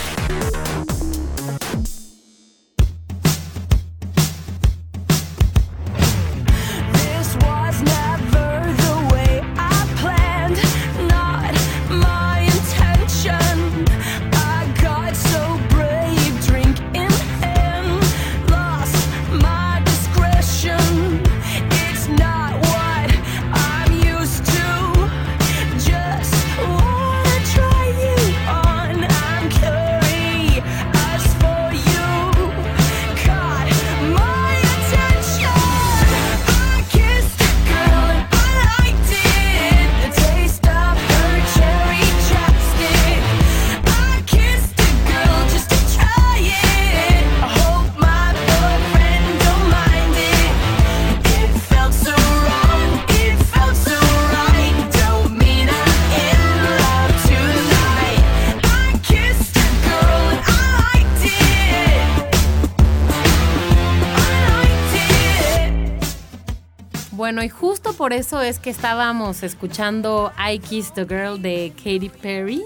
[68.01, 72.63] Por eso es que estábamos escuchando I Kissed a Girl de Katy Perry.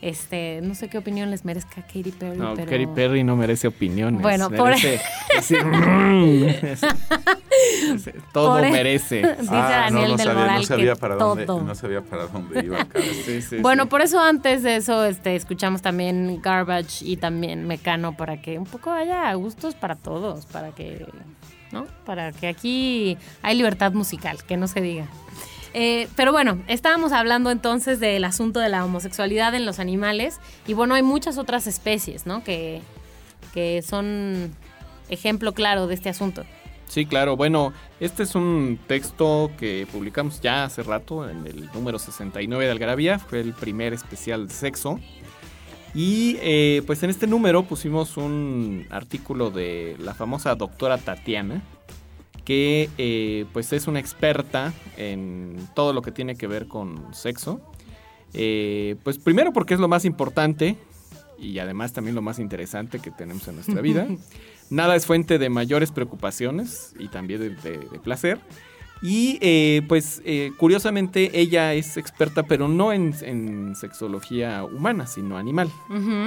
[0.00, 2.70] Este, no sé qué opinión les merezca Katy Perry, No, pero...
[2.70, 4.22] Katy Perry no merece opiniones.
[4.22, 4.98] Bueno, por- merece
[5.36, 6.44] decir, "Mm".
[6.48, 9.16] Es- es- todo Por- merece.
[9.40, 11.36] Dice Ah, Daniel del sabía, Moral no sabía que para todo.
[11.44, 12.86] dónde, no sabía para dónde iba.
[13.26, 13.88] Sí, sí, Bueno, sí.
[13.90, 18.64] por eso antes de eso este, escuchamos también Garbage y también Mecano para que un
[18.64, 21.04] poco haya gustos para todos, para que,
[21.72, 21.86] ¿no?
[22.04, 25.06] Para que aquí hay libertad musical, que no se diga.
[25.72, 30.74] Eh, pero bueno, estábamos hablando entonces del asunto de la homosexualidad en los animales y
[30.74, 32.42] bueno, hay muchas otras especies, ¿no?
[32.42, 32.82] Que,
[33.54, 34.52] que son
[35.08, 36.44] ejemplo claro de este asunto.
[36.90, 37.36] Sí, claro.
[37.36, 42.70] Bueno, este es un texto que publicamos ya hace rato, en el número 69 de
[42.70, 43.20] Algarabía.
[43.20, 44.98] Fue el primer especial de sexo.
[45.94, 51.62] Y eh, pues en este número pusimos un artículo de la famosa doctora Tatiana,
[52.44, 57.60] que eh, pues es una experta en todo lo que tiene que ver con sexo.
[58.32, 60.76] Eh, pues primero porque es lo más importante
[61.38, 64.06] y además también lo más interesante que tenemos en nuestra vida.
[64.70, 68.38] Nada es fuente de mayores preocupaciones y también de, de- de placer.
[69.02, 75.38] Y eh, pues eh, curiosamente ella es experta pero no en, en sexología humana, sino
[75.38, 75.70] animal.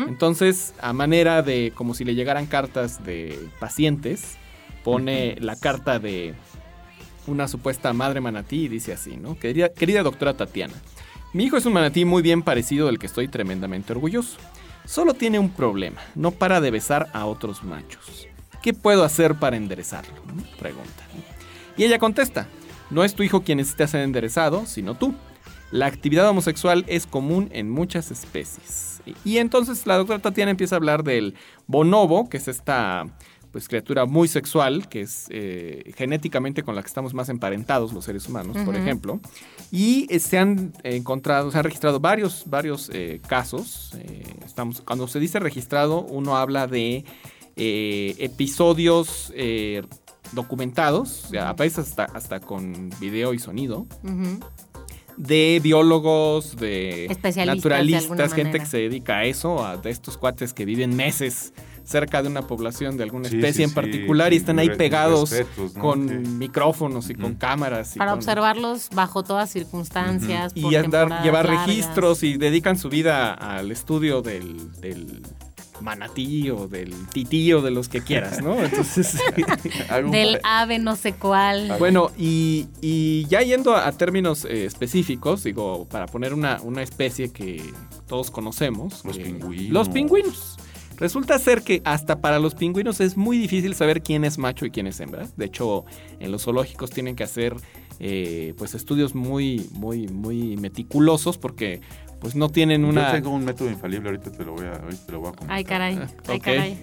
[0.08, 4.38] Entonces, a manera de como si le llegaran cartas de pacientes,
[4.84, 6.34] pone la carta de
[7.28, 9.38] una supuesta madre manatí y dice así, ¿no?
[9.38, 10.74] Querida, querida doctora Tatiana,
[11.32, 14.38] mi hijo es un manatí muy bien parecido del que estoy tremendamente orgulloso.
[14.86, 18.28] Solo tiene un problema, no para de besar a otros machos.
[18.62, 20.14] ¿Qué puedo hacer para enderezarlo?
[20.60, 21.04] Pregunta.
[21.78, 22.48] Y ella contesta,
[22.90, 25.14] no es tu hijo quien necesita ser enderezado, sino tú.
[25.72, 29.02] La actividad homosexual es común en muchas especies.
[29.26, 31.34] Y, entonces la doctora Tatiana empieza a hablar del
[31.68, 33.08] bonobo, que es esta
[33.52, 38.06] pues, criatura muy sexual, que es eh, genéticamente con la que estamos más emparentados los
[38.06, 39.20] seres humanos, por ejemplo.
[39.72, 43.98] Y eh, se han encontrado, se han registrado varios, varios eh, casos.
[44.46, 47.04] Estamos, cuando se dice registrado, uno habla de
[47.56, 49.32] episodios
[50.34, 53.86] documentados, a veces hasta, hasta con video y sonido,
[55.18, 58.64] de biólogos, de Especialistas, de alguna naturalistas, gente manera.
[58.64, 62.44] que se dedica a eso, a de estos cuates que viven meses cerca de una
[62.48, 65.82] población de alguna especie sí, en sí, particular y están ahí pegados respetos, ¿no?
[65.82, 66.16] con Sí.
[66.16, 67.96] micrófonos y con cámaras.
[67.96, 70.54] Y Para con- observarlos bajo todas circunstancias.
[70.54, 71.68] por y andar, llevar largas.
[71.68, 75.22] registros y dedican su vida al estudio del, del
[75.82, 78.64] manatí o del titío de los que quieras, ¿no?
[78.64, 79.18] Entonces,
[80.12, 81.74] Del ave no sé cuál.
[81.80, 86.82] bueno, y, y ya yendo a, a términos eh, específicos, digo, para poner una, una
[86.84, 87.62] especie que
[88.08, 89.04] todos conocemos.
[89.06, 89.70] Los que- pingüinos.
[89.72, 90.58] Los pingüinos.
[90.98, 94.72] Resulta ser que hasta para los pingüinos es muy difícil saber quién es macho y
[94.72, 95.28] quién es hembra.
[95.36, 95.86] De hecho,
[96.20, 97.56] en los zoológicos tienen que hacer
[98.00, 101.82] eh, pues estudios muy, muy, muy meticulosos porque
[102.24, 103.08] pues no tienen una...
[103.08, 105.52] Yo tengo un método infalible, ahorita te lo voy a, te lo voy a comentar.
[105.58, 106.00] Ay, caray.
[106.28, 106.44] Ay, Ok.
[106.44, 106.78] caray.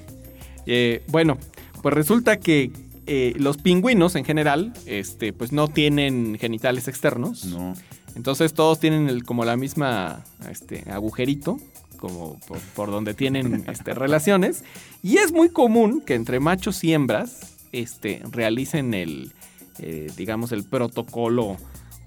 [0.67, 1.39] Eh, bueno,
[1.83, 2.71] pues resulta que
[3.07, 7.47] eh, los pingüinos en general, este, pues no tienen genitales externos.
[7.47, 7.75] No.
[8.15, 11.57] Entonces todos tienen el- como la misma este, agujerito,
[11.97, 14.63] como por, por donde tienen este, relaciones.
[15.03, 19.33] Y es muy común que entre machos y hembras este, realicen el,
[19.79, 21.57] eh, digamos, el protocolo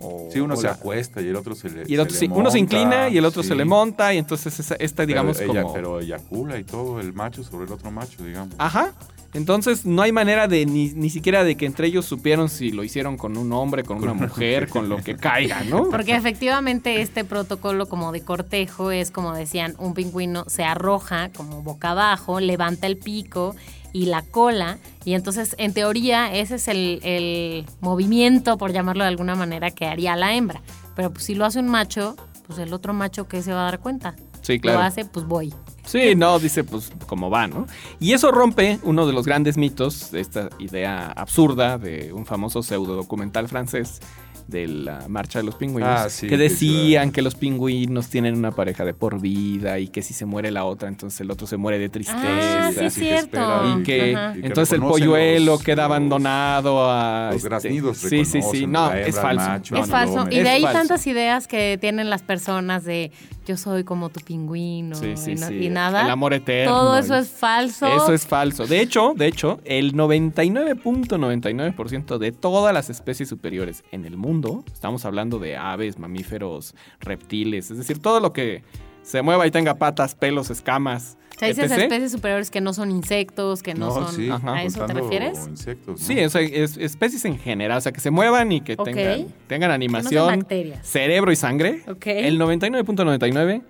[0.03, 2.13] o- Sí, uno o se la- acuesta y el otro se le y el otro,
[2.13, 4.75] se sí, le uno se inclina y el otro se le monta y entonces esa-
[4.75, 5.73] esta Pero digamos ella- como...
[5.73, 8.55] Pero eyacula y todo, el macho sobre el otro macho, digamos.
[8.57, 8.93] Ajá.
[9.35, 12.83] Entonces no hay manera de ni, ni siquiera de que entre ellos supieron si lo
[12.83, 15.89] hicieron con un hombre, con una mujer, con lo que caiga, ¿no?
[15.89, 21.63] Porque efectivamente este protocolo como de cortejo es como decían, un pingüino se arroja como
[21.63, 23.55] boca abajo, levanta el pico
[23.93, 29.09] y la cola y entonces en teoría ese es el, el movimiento, por llamarlo de
[29.09, 30.61] alguna manera, que haría la hembra.
[30.95, 32.15] Pero pues, si lo hace un macho,
[32.47, 34.15] pues el otro macho que se va a dar cuenta.
[34.41, 34.79] Sí, claro.
[34.79, 35.53] Lo hace, pues voy.
[35.85, 37.67] Sí, no, dice pues como va, ¿no?
[37.99, 42.63] Y eso rompe uno de los grandes mitos de esta idea absurda de un famoso
[42.63, 43.99] pseudo documental francés
[44.47, 48.51] de la marcha de los pingüinos Ah, sí, que decían que los pingüinos tienen una
[48.51, 51.57] pareja de por vida y que si se muere la otra entonces el otro se
[51.57, 53.39] muere de tristeza Ah, sí, es cierto.
[53.79, 54.33] y que Ajá.
[54.37, 58.67] Y que entonces el polluelo los- queda abandonado a los este, graznidos sí sí sí
[58.67, 60.25] no es falso macho, es no, falso.
[60.25, 60.77] no, y de ahí falso.
[60.79, 63.11] tantas ideas que tienen las personas de
[63.45, 65.65] yo soy como tu pingüino Sí, sí, y, no- sí.
[65.65, 66.01] y nada.
[66.03, 66.71] El amor eterno.
[66.73, 67.87] Todo eso es falso.
[67.87, 68.65] Eso es falso.
[68.67, 75.05] De hecho, de hecho, el 99.99% de todas las especies superiores en el mundo, estamos
[75.05, 78.63] hablando de aves, mamíferos, reptiles, es decir, todo lo que
[79.03, 82.89] se mueva y tenga patas, pelos, escamas, O sea, dices especies superiores que no son
[82.91, 84.11] insectos, que no, son...
[84.13, 84.53] sí, Ajá.
[84.55, 85.45] ¿A eso te refieres?
[85.47, 86.05] insectos, ¿no?
[86.07, 89.27] Sí, o sea, es- especies en general, o sea, que se muevan y que tengan,
[89.47, 90.87] tengan Que animación, no son bacterias.
[90.87, 91.83] cerebro y sangre.
[92.05, 93.61] El 99.99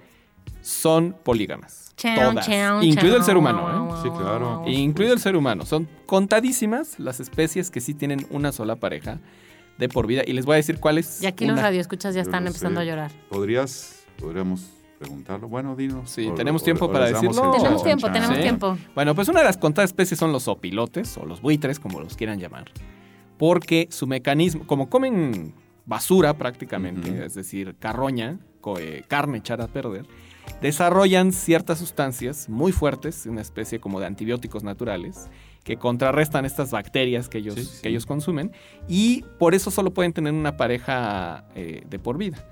[0.61, 1.93] son polígamas.
[1.95, 3.99] Chao, todas, chao, incluido el ser humano, ¿eh?
[4.03, 4.63] Sí, claro.
[4.67, 5.65] Incluido el ser humano.
[5.65, 9.19] Son contadísimas las especies que sí tienen una sola pareja
[9.77, 10.23] de por vida.
[10.25, 11.21] Y les voy a decir cuáles.
[11.21, 12.87] Y aquí los una- radioescuchas ya están no empezando sé.
[12.87, 13.11] a llorar.
[13.29, 14.45] ¿Podrías, podrías
[15.03, 15.47] preguntarlo?
[15.47, 16.09] Bueno, dinos.
[16.09, 17.51] Sí, O- ¿tenemos o- tiempo o para decirlo?
[17.51, 18.41] Tenemos chan, tiempo, chan, tenemos chan.
[18.43, 18.77] tiempo.
[18.95, 22.15] Bueno, pues una de las contadas especies son los opilotes o los buitres, como los
[22.15, 22.71] quieran llamar.
[23.37, 25.53] Porque su mecanismo, como comen
[25.85, 27.23] basura prácticamente, Ujú.
[27.23, 28.39] es decir, carroña,
[28.79, 30.05] eh, carne echada a perder,
[30.61, 35.29] desarrollan ciertas sustancias muy fuertes, una especie como de antibióticos naturales,
[35.63, 37.81] que contrarrestan estas bacterias que ellos, Sí, sí.
[37.81, 38.51] que ellos consumen,
[38.87, 42.45] y por eso solo pueden tener una pareja eh, de por vida,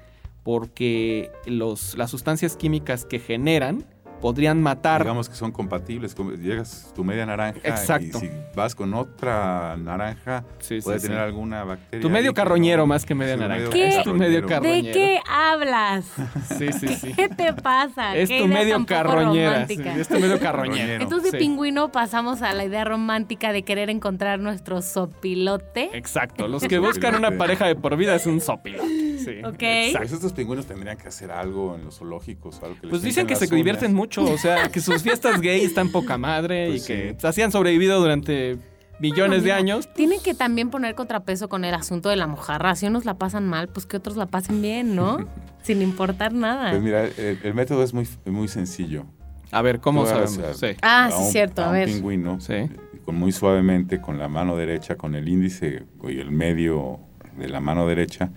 [0.43, 3.85] porque los, las sustancias químicas que generan
[4.21, 6.15] podrían matar Digamos que son compatibles.
[6.39, 8.17] Llegas tu media naranja Exacto.
[8.19, 11.07] y si vas con otra naranja, Sí, sí, puede sí.
[11.07, 12.01] tener alguna bacteria.
[12.01, 13.69] Tu medio carroñero no- más que media naranja.
[13.71, 13.87] ¿Qué?
[13.87, 14.47] Es tu medio carroñero.
[14.47, 14.85] carroñero.
[14.87, 16.05] ¿De qué hablas?
[16.57, 17.13] Sí, sí, sí.
[17.13, 18.15] ¿Qué te pasa?
[18.15, 19.63] Es ¿Qué tu medio carroñera.
[19.63, 21.01] es tu medio carroñero.
[21.03, 21.43] Entonces de Sí.
[21.45, 25.89] pingüino pasamos a la idea romántica de querer encontrar nuestro sopilote.
[25.93, 26.47] Exacto.
[26.47, 28.83] Los que buscan una pareja de por vida es un sópilo.
[28.83, 29.39] Sí.
[29.45, 29.61] Ok.
[29.61, 29.97] exacto.
[29.99, 32.61] Pues estos pingüinos tendrían que hacer algo en los zoológicos.
[32.63, 33.95] Algo que les Pues dicen que se divierten uñas.
[34.19, 37.27] Mucho, o sea, que sus fiestas gay están poca madre Pues y que sí.
[37.27, 38.57] así han sobrevivido durante
[38.99, 39.89] millones de mira, años.
[39.93, 42.75] Tienen que también poner contrapeso con el asunto de la mojarra.
[42.75, 45.27] Si unos la pasan mal, pues que otros la pasen bien, ¿no?
[45.63, 46.71] Sin importar nada.
[46.71, 49.05] Pues mira, el, el método es muy, muy sencillo.
[49.51, 50.37] A ver, ¿cómo sabemos?
[50.39, 50.67] a- Sí.
[50.81, 51.87] Ah, a sí, un- cierto, a un ver.
[51.87, 52.53] pingüino, Sí.
[52.53, 52.69] eh,
[53.05, 56.99] con muy suavemente, con la mano derecha, con el índice y el medio
[57.37, 58.29] de la mano derecha,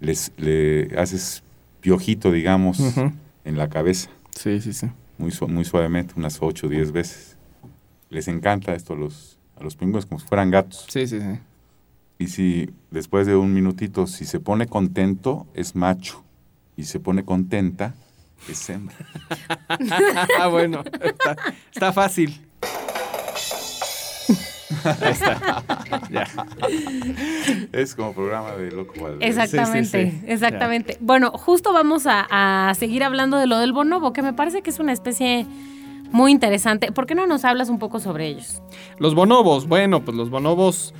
[0.00, 1.42] les, le haces
[1.80, 2.78] piojito, digamos,
[3.44, 4.86] en la cabeza, Sí, sí, sí.
[5.20, 7.36] Muy, su- muy suavemente, unas 8 o 10 veces.
[8.08, 10.86] Les encanta esto a los, a los pingüinos, como si fueran gatos.
[10.88, 11.38] Sí, sí, sí.
[12.18, 16.24] Y si después de un minutito, si se pone contento, es macho.
[16.76, 17.94] Y se pone contenta,
[18.48, 18.96] es hembra.
[20.38, 21.36] Ah, bueno, está,
[21.72, 22.40] está fácil.
[25.00, 25.62] Ahí está.
[26.10, 26.26] Ya.
[27.72, 29.28] es como programa de Loco Valdés.
[29.36, 30.24] Exactamente, Sí, sí, sí.
[30.32, 30.96] exactamente.
[31.00, 34.70] Bueno, justo vamos a, a seguir hablando de lo del bonobo, que me parece que
[34.70, 35.46] es una especie
[36.12, 36.92] muy interesante.
[36.92, 38.60] ¿Por qué no nos hablas un poco sobre ellos?
[38.98, 40.92] Los bonobos, bueno, pues los bonobos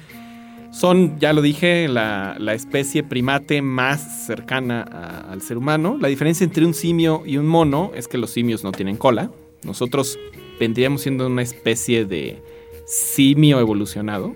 [0.70, 5.96] son, ya lo dije, la, la especie primate más cercana a- al ser humano.
[6.00, 9.30] La diferencia entre un simio y un mono es que los simios no tienen cola.
[9.64, 10.16] Nosotros
[10.60, 12.40] vendríamos siendo una especie de
[12.90, 14.34] simio evolucionado.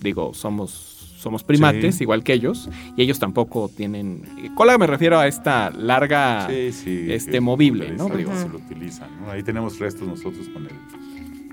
[0.00, 0.70] Digo, somos,
[1.18, 2.04] somos primates, Sí.
[2.04, 4.24] igual que ellos, y ellos tampoco tienen...
[4.56, 6.48] Cola me refiero a esta larga...
[6.50, 7.06] Sí, sí.
[7.08, 8.08] este, movible, ¿no?
[8.08, 8.34] Digo.
[8.34, 9.08] Se lo utilizan.
[9.20, 9.30] ¿no?
[9.30, 10.72] Ahí tenemos restos nosotros con el.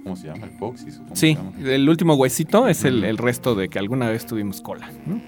[0.03, 0.47] ¿Cómo se llama?
[0.47, 0.99] ¿El coxis?
[1.13, 4.89] Sí, el último huesito es el, resto de que alguna vez tuvimos cola.
[5.05, 5.21] ¿no?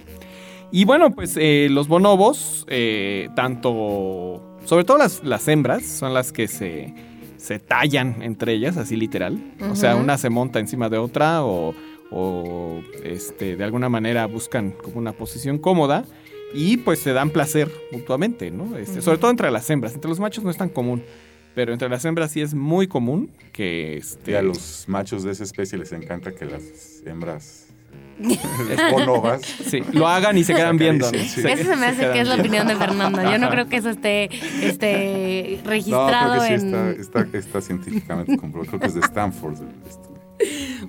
[0.72, 6.32] Y bueno, pues eh, los bonobos, eh, tanto, sobre todo las, las hembras, son las
[6.32, 6.93] que se,
[7.41, 9.41] se tallan entre ellas, así literal.
[9.69, 11.73] O sea, una se monta encima de otra o,
[12.11, 16.05] o, este, de alguna manera buscan como una posición cómoda
[16.53, 18.77] y pues se dan placer mutuamente, ¿no?
[18.77, 21.03] Este, Sobre todo entre las hembras, entre los machos no es tan común.
[21.53, 23.97] Pero entre las hembras sí es muy común que...
[23.97, 27.61] Este, Y a los machos de esa especie les encanta que las hembras
[28.91, 29.41] Bonobas.
[29.41, 31.11] Sí, lo hagan y se quedan viendo.
[31.11, 31.17] ¿no?
[31.17, 33.23] Sí, Eso se me hace que es la opinión de Fernando.
[33.23, 34.29] Yo no creo que eso esté,
[34.63, 36.75] esté No, registrado creo que sí en...
[36.99, 38.69] está, está, está científicamente comprobado.
[38.69, 39.59] Creo que es de Stanford.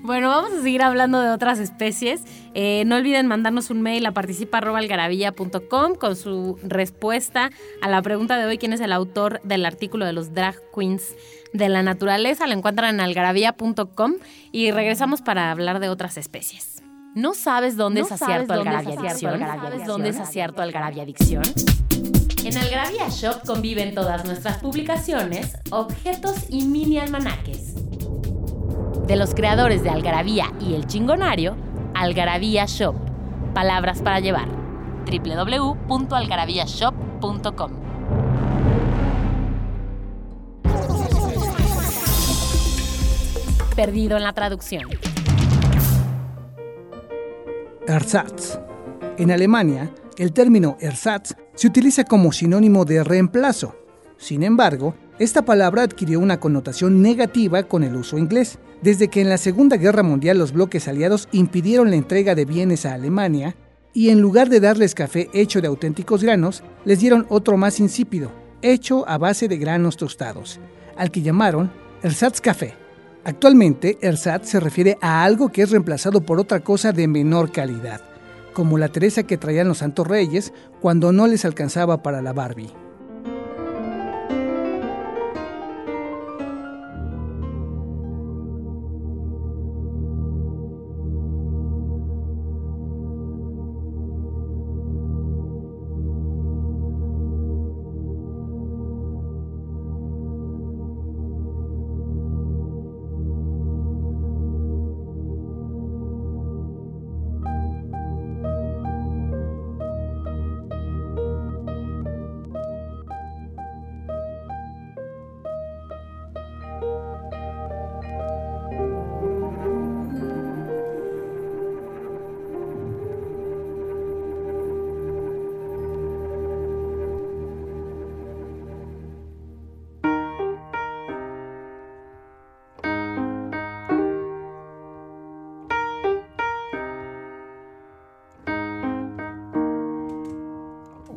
[0.00, 2.22] Bueno, vamos a seguir hablando de otras especies.
[2.54, 7.50] Eh, no olviden mandarnos un mail a participa.algarabía.com con su respuesta
[7.82, 11.14] a la pregunta de hoy, ¿quién es el autor del artículo de los drag queens
[11.52, 12.46] de la naturaleza?
[12.46, 14.14] Lo encuentran en algarabía.com
[14.52, 16.81] y regresamos para hablar de otras especies.
[17.14, 19.34] ¿No sabes dónde ¿No es acierto algarabia adicción?
[19.34, 21.42] algarabia ¿Sabes dónde es acierto algarabia adicción?
[22.42, 27.74] En Algarabía Shop conviven todas nuestras publicaciones, objetos y mini almanaques.
[29.06, 31.54] De los creadores de Algarabía y El Chingonario,
[31.94, 32.94] Algarabía Shop.
[33.54, 34.48] Palabras para llevar.
[35.04, 37.72] www.algarabíashop.com
[43.76, 44.88] Perdido en la traducción.
[47.86, 48.58] Ersatz.
[49.18, 53.76] En Alemania, el término Ersatz se utiliza como sinónimo de reemplazo.
[54.16, 59.28] Sin embargo, esta palabra adquirió una connotación negativa con el uso inglés, desde que en
[59.28, 63.56] la Segunda Guerra Mundial los bloques aliados impidieron la entrega de bienes a Alemania
[63.92, 68.32] y en lugar de darles café hecho de auténticos granos, les dieron otro más insípido,
[68.62, 70.60] hecho a base de granos tostados,
[70.96, 71.70] al que llamaron
[72.02, 72.81] Ersatz Café.
[73.24, 78.00] Actualmente, ersatz se refiere a algo que es reemplazado por otra cosa de menor calidad,
[78.52, 82.81] como la Teresa que traían los Santos Reyes cuando no les alcanzaba para la Barbie.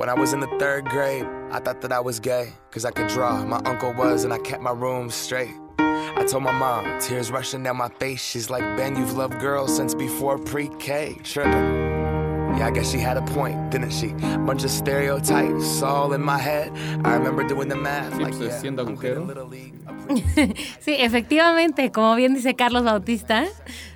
[0.05, 2.91] When I was in the third grade, I thought that I was gay, cause I
[2.91, 3.43] could draw.
[3.43, 5.55] My uncle was, and I kept my room straight.
[5.79, 8.23] I told my mom, tears rushing down my face.
[8.23, 11.17] She's like, Ben, you've loved girls since before pre K.
[11.23, 11.53] Tripping.
[12.55, 14.09] Yeah, I guess she had a point, didn't she?
[14.45, 16.71] Bunch of stereotypes all in my head.
[17.03, 18.13] I remember doing the math.
[18.13, 19.25] Sí, like, yeah, siendo agujero.
[20.81, 23.47] Sí, efectivamente, como bien dice Carlos Bautista,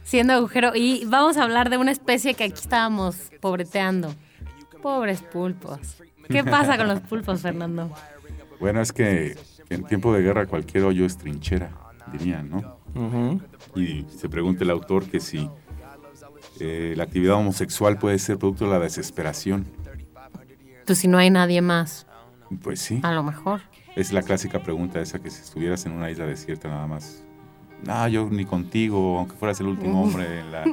[0.04, 0.72] siendo agujero.
[0.74, 4.16] Y vamos a hablar de una especie que aquí estábamos pobreteando.
[4.82, 6.02] Pobres pulpos.
[6.28, 7.90] ¿Qué pasa con los pulpos, Fernando?
[8.60, 9.36] Bueno, es que
[9.70, 11.72] en tiempo de guerra cualquier hoyo es trinchera,
[12.12, 13.40] dirían, ¿no?
[13.76, 15.50] Y se pregunta el autor que si
[16.60, 19.66] eh, la actividad homosexual puede ser producto de la desesperación.
[20.86, 22.08] Pues si no hay nadie más,
[22.64, 23.62] Pues sí, a lo mejor.
[23.96, 27.24] es la clásica pregunta esa que si estuvieras en una isla desierta nada más.
[27.86, 30.64] No, yo ni contigo, aunque fueras el último hombre en la,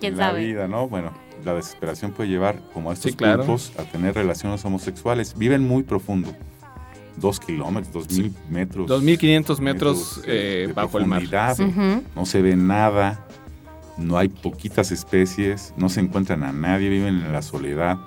[0.00, 0.44] ¿Quién en la sabe?
[0.44, 0.88] vida, ¿no?
[0.88, 1.12] Bueno,
[1.44, 3.44] la desesperación puede llevar, como a estos Sí, claro.
[3.44, 5.36] pulpos, a tener relaciones homosexuales.
[5.36, 6.32] Viven muy profundo.
[7.16, 8.90] Dos kilómetros, dos mil metros.
[8.90, 11.20] 2.500 metros eh, de bajo el mar.
[11.28, 11.60] profundidad.
[11.60, 12.02] Ujú.
[12.16, 13.24] No se ve nada.
[13.96, 15.72] No hay poquitas especies.
[15.76, 16.88] No se encuentran a nadie.
[16.88, 17.98] Viven en la soledad.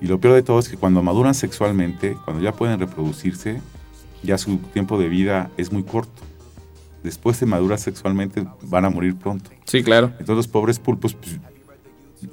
[0.00, 3.60] Y lo peor de todo es que cuando maduran sexualmente, cuando ya pueden reproducirse,
[4.24, 6.22] ya su tiempo de vida es muy corto.
[7.04, 9.50] Después de madurar sexualmente, van a morir pronto.
[9.64, 10.06] Sí, claro.
[10.18, 11.38] Entonces los pobres pulpos, pues,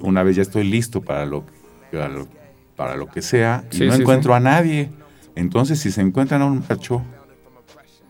[0.00, 1.44] una vez ya estoy listo para lo,
[1.90, 2.28] para lo,
[2.76, 4.90] para lo que sea, y Sí, no sí, encuentro a nadie.
[5.34, 7.02] Entonces, si se encuentran a un macho,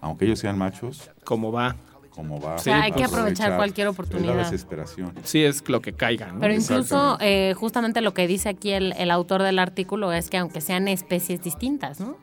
[0.01, 1.77] aunque ellos sean machos, Como va.
[2.11, 2.55] como va?
[2.55, 4.35] O sea, hay que aprovechar cualquier Es oportunidad.
[4.37, 5.13] la desesperación.
[5.23, 6.41] Sí, es lo que caiga, ¿no?
[6.41, 10.39] Pero incluso eh, justamente lo que dice aquí el, el autor del artículo es que
[10.39, 12.17] aunque sean especies distintas, ¿no?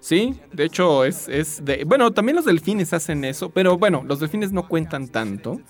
[0.00, 1.84] Sí, de hecho es, es de...
[1.84, 5.60] Bueno, también los delfines hacen eso, pero bueno, los delfines no cuentan tanto,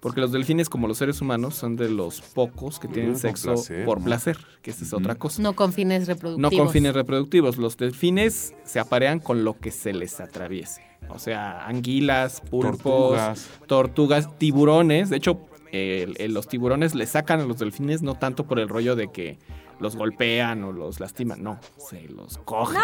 [0.00, 3.84] porque los delfines, como los seres humanos, son de los pocos que tienen sexo placer,
[3.84, 4.04] por ¿no?
[4.06, 5.42] placer, que esa es otra cosa.
[5.42, 6.64] No con fines No reproductivos.
[6.64, 7.56] con fines reproductivos.
[7.58, 10.82] Los delfines se aparean con lo que se les atraviese.
[11.08, 13.48] O sea, anguilas, pulpos, Tortugas.
[13.66, 15.10] tortugas, tiburones.
[15.10, 15.40] De hecho,
[15.72, 19.08] el- el- los tiburones le sacan a los delfines no tanto por el rollo de
[19.08, 19.38] que
[19.80, 21.42] los golpean o los lastiman.
[21.42, 21.58] No,
[21.90, 22.80] se los cogen.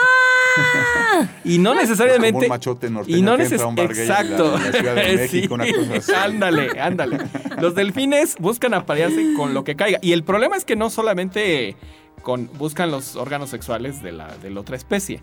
[1.45, 2.45] Y no Como necesariamente.
[2.45, 4.57] un machote norteño Y no en la- Exacto.
[4.57, 6.13] en la Ciudad de México, Sí, una cosa así.
[6.15, 7.19] Ándale, ándale.
[7.61, 9.99] Los delfines buscan aparearse con lo que caiga.
[10.03, 11.77] Y el problema es que no solamente
[12.23, 15.23] con, buscan los órganos sexuales de la, de la otra especie.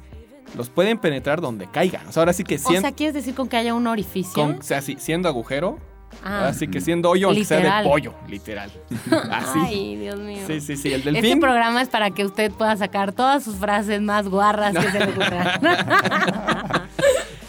[0.56, 2.02] Los pueden penetrar donde caiga.
[2.08, 4.34] O sea, ahora sí que O sien- sea, ¿quieres decir con que haya un orificio?
[4.34, 5.80] con- o sea, sí, siendo agujero,
[6.24, 6.48] Ah.
[6.48, 7.84] así que siendo hoyo, aunque sea Literal.
[7.84, 8.72] de pollo, literal.
[9.32, 9.60] Así.
[9.66, 10.40] Ay, Dios mío.
[10.48, 10.90] Sí, sí, sí.
[10.90, 11.40] El Este delfín.
[11.40, 15.06] programa es para que usted pueda sacar todas sus frases más guarras que se le
[15.12, 15.48] ocurran.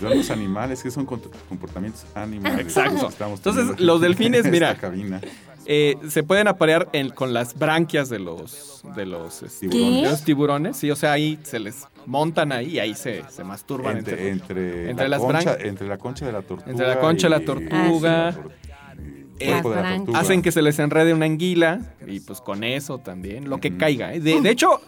[0.01, 2.61] Son los animales, que son comportamientos animales.
[2.61, 3.09] Exacto.
[3.27, 4.75] Entonces, los delfines, esta mira.
[4.75, 5.21] cabina.
[5.67, 10.03] Eh, se pueden aparear en- con las branquias de los de los, este, Tiburones.
[10.03, 10.77] de los tiburones.
[10.77, 14.31] Sí, o sea, ahí se les montan ahí y ahí se, se masturban Entre, entre,
[14.31, 16.71] entre, Entre la las concha, entre la concha de la tortuga.
[16.71, 18.35] Entre la concha de la y- tortuga.
[19.41, 19.97] y el cuerpo Las de la branquias.
[20.07, 20.19] tortuga.
[20.21, 24.15] Hacen que se les enrede una anguila y pues con eso también, lo que caiga.
[24.15, 24.21] ¿eh?
[24.21, 24.81] De, de hecho,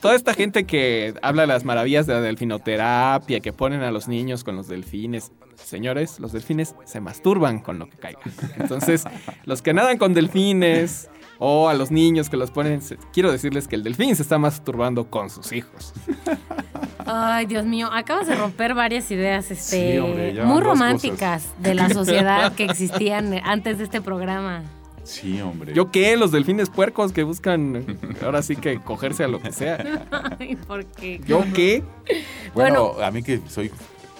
[0.00, 4.08] toda esta gente que habla de las maravillas de la delfinoterapia, que ponen a los
[4.08, 8.20] niños con los delfines, señores, los delfines se masturban con lo que caiga.
[8.58, 9.04] Entonces,
[9.44, 11.08] los que nadan con delfines
[11.38, 12.80] o a los niños que los ponen,
[13.12, 15.92] quiero decirles que el delfín se está masturbando con sus hijos.
[17.04, 21.74] Ay, Dios mío, acabas de romper varias ideas este, Sí, hombre, ya muy románticas de
[21.74, 24.62] la sociedad que existían antes de este programa.
[25.04, 25.74] Sí, hombre.
[25.74, 26.16] ¿Yo qué?
[26.16, 30.06] Los delfines puercos que buscan ahora sí que cogerse a lo que sea.
[30.38, 31.20] Ay, ¿por qué?
[31.26, 31.82] ¿Yo qué?
[32.54, 33.70] bueno, a mí que soy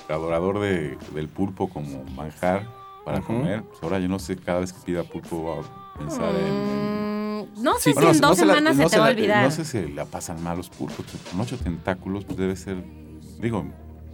[0.08, 2.66] adorador de, del pulpo como manjar
[3.04, 6.34] para comer, pues ahora yo no sé, cada vez que pida pulpo voy a pensar
[6.34, 7.38] en- en...
[7.58, 9.00] Mm, no sé Sí, si Bueno, en no dos se la- semanas no se te
[9.00, 9.44] va a olvidar.
[9.44, 12.76] No sé si la pasan mal los pulpos, con ocho tentáculos pues debe ser,
[13.40, 13.64] digo,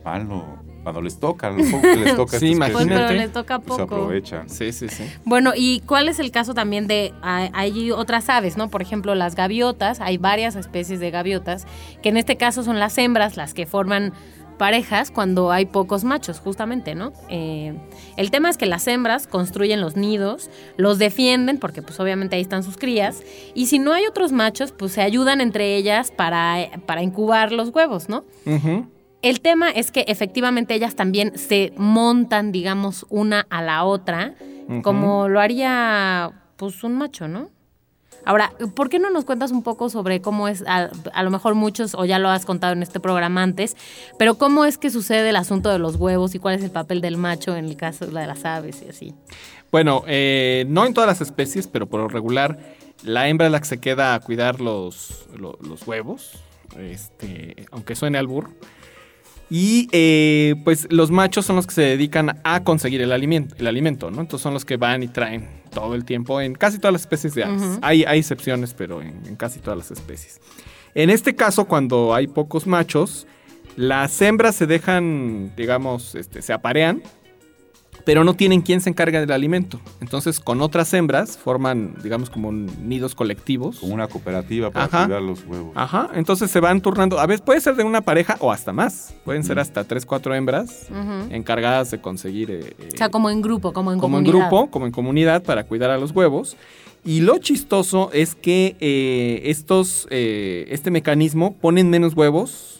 [0.04, 0.44] malo.
[0.82, 3.14] Cuando les toca, lo poco que les toca Sí, esta Pues, pero Imagínate.
[3.14, 3.94] les toca pues, se poco.
[3.96, 4.48] aprovechan.
[4.48, 5.04] Sí, sí, sí.
[5.24, 8.70] Bueno, ¿y cuál es el caso también de, hay, hay otras aves, ¿no?
[8.70, 11.66] Por ejemplo, las gaviotas, hay varias especies de gaviotas,
[12.02, 14.12] que en este caso son las hembras las que forman
[14.56, 17.12] parejas cuando hay pocos machos, justamente, ¿no?
[17.28, 17.74] Eh,
[18.16, 22.42] el tema es que las hembras construyen los nidos, los defienden, porque pues obviamente ahí
[22.42, 23.22] están sus crías,
[23.54, 26.56] y si no hay otros machos, pues se ayudan entre ellas para,
[26.86, 28.24] para incubar los huevos, ¿no?
[28.46, 28.86] Ujú.
[29.22, 34.34] El tema es que efectivamente ellas también se montan, digamos, una a la otra,
[34.82, 37.50] como lo haría pues un macho, ¿no?
[38.24, 41.54] Ahora, ¿por qué no nos cuentas un poco sobre cómo es, a, a lo mejor
[41.54, 43.76] muchos, o ya lo has contado en este programa antes,
[44.18, 47.00] pero cómo es que sucede el asunto de los huevos y cuál es el papel
[47.00, 49.14] del macho en el caso de las aves y así?
[49.72, 52.58] Bueno, eh, no en todas las especies, pero por lo regular,
[53.02, 56.32] la hembra es la que se queda a cuidar los, lo- los huevos,
[56.78, 58.50] este, aunque suene al burro.
[59.50, 63.66] Y eh, pues los machos son los que se dedican a conseguir el alimento, el
[63.66, 64.20] alimento, ¿no?
[64.20, 67.34] Entonces son los que van y traen todo el tiempo en casi todas las especies
[67.34, 67.78] de aves.
[67.80, 70.40] Hay, hay excepciones, pero en, en casi todas las especies.
[70.94, 73.26] En este caso, cuando hay pocos machos,
[73.76, 77.02] las hembras se dejan, digamos, este, se aparean
[78.08, 79.78] pero no tienen quien se encargue del alimento.
[80.00, 83.80] Entonces, con otras hembras forman, digamos, como nidos colectivos.
[83.80, 85.04] Como una cooperativa para Ajá.
[85.04, 85.72] cuidar los huevos.
[85.74, 87.20] Ajá, entonces se van turnando.
[87.20, 89.12] A veces puede ser de una pareja o hasta más.
[89.26, 90.86] Pueden ser hasta tres, cuatro hembras
[91.28, 92.50] encargadas de conseguir.
[92.50, 94.48] eh, eh, O sea, como en grupo, como en como en comunidad.
[94.48, 96.56] grupo, como en comunidad, para cuidar a los huevos.
[97.04, 102.77] Y lo chistoso es que eh, estos, eh, este mecanismo ponen menos huevos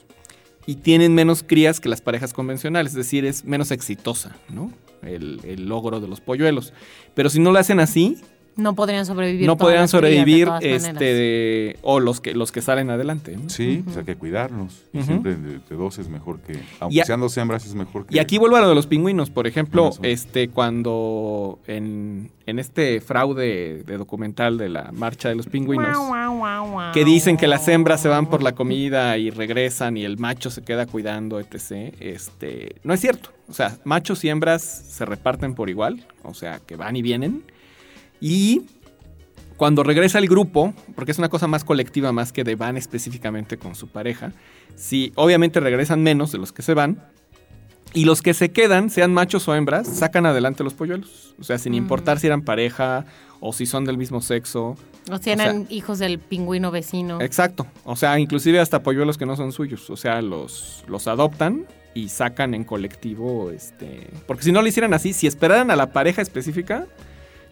[0.68, 4.70] y tienen menos crías que las parejas convencionales, es decir, es menos exitosa, ¿no?
[5.00, 6.74] El, el logro de los polluelos.
[7.14, 8.18] Pero si no lo hacen así,
[8.58, 9.46] No podrían sobrevivir.
[9.46, 13.36] no podrían de sobrevivir, este, de- o los que, los que salen adelante.
[13.36, 13.48] ¿no?
[13.48, 14.82] Sí, pues hay que cuidarlos.
[14.92, 15.04] Ujú.
[15.04, 16.58] Siempre de, de dos es mejor que.
[16.80, 18.16] Aunque a- sean dos hembras, es mejor que.
[18.16, 19.30] Y aquí vuelvo a lo de los pingüinos.
[19.30, 25.46] Por ejemplo, este, cuando en, en este fraude de documental de la marcha de los
[25.46, 25.96] pingüinos,
[26.92, 30.50] que dicen que las hembras se van por la comida y regresan y el macho
[30.50, 31.94] se queda cuidando, etc.
[32.00, 33.30] Este, no es cierto.
[33.48, 37.44] O sea, machos y hembras se reparten por igual, o sea, que van y vienen.
[38.20, 38.62] Y
[39.56, 43.58] cuando regresa el grupo, porque es una cosa más colectiva más que de van específicamente
[43.58, 44.32] con su pareja,
[44.76, 47.02] si obviamente regresan menos de los que se van,
[47.94, 51.34] y los que se quedan, sean machos o hembras, sacan adelante los polluelos.
[51.40, 53.06] O sea, sin importar si eran pareja
[53.40, 54.76] o si son del mismo sexo.
[55.10, 57.20] O sea, eran hijos del pingüino vecino.
[57.20, 57.66] Exacto.
[57.84, 59.88] O sea, inclusive hasta polluelos que no son suyos.
[59.88, 64.10] O sea, los, los adoptan y sacan en colectivo, este...
[64.26, 66.86] Porque si no lo hicieran así, si esperaran a la pareja específica,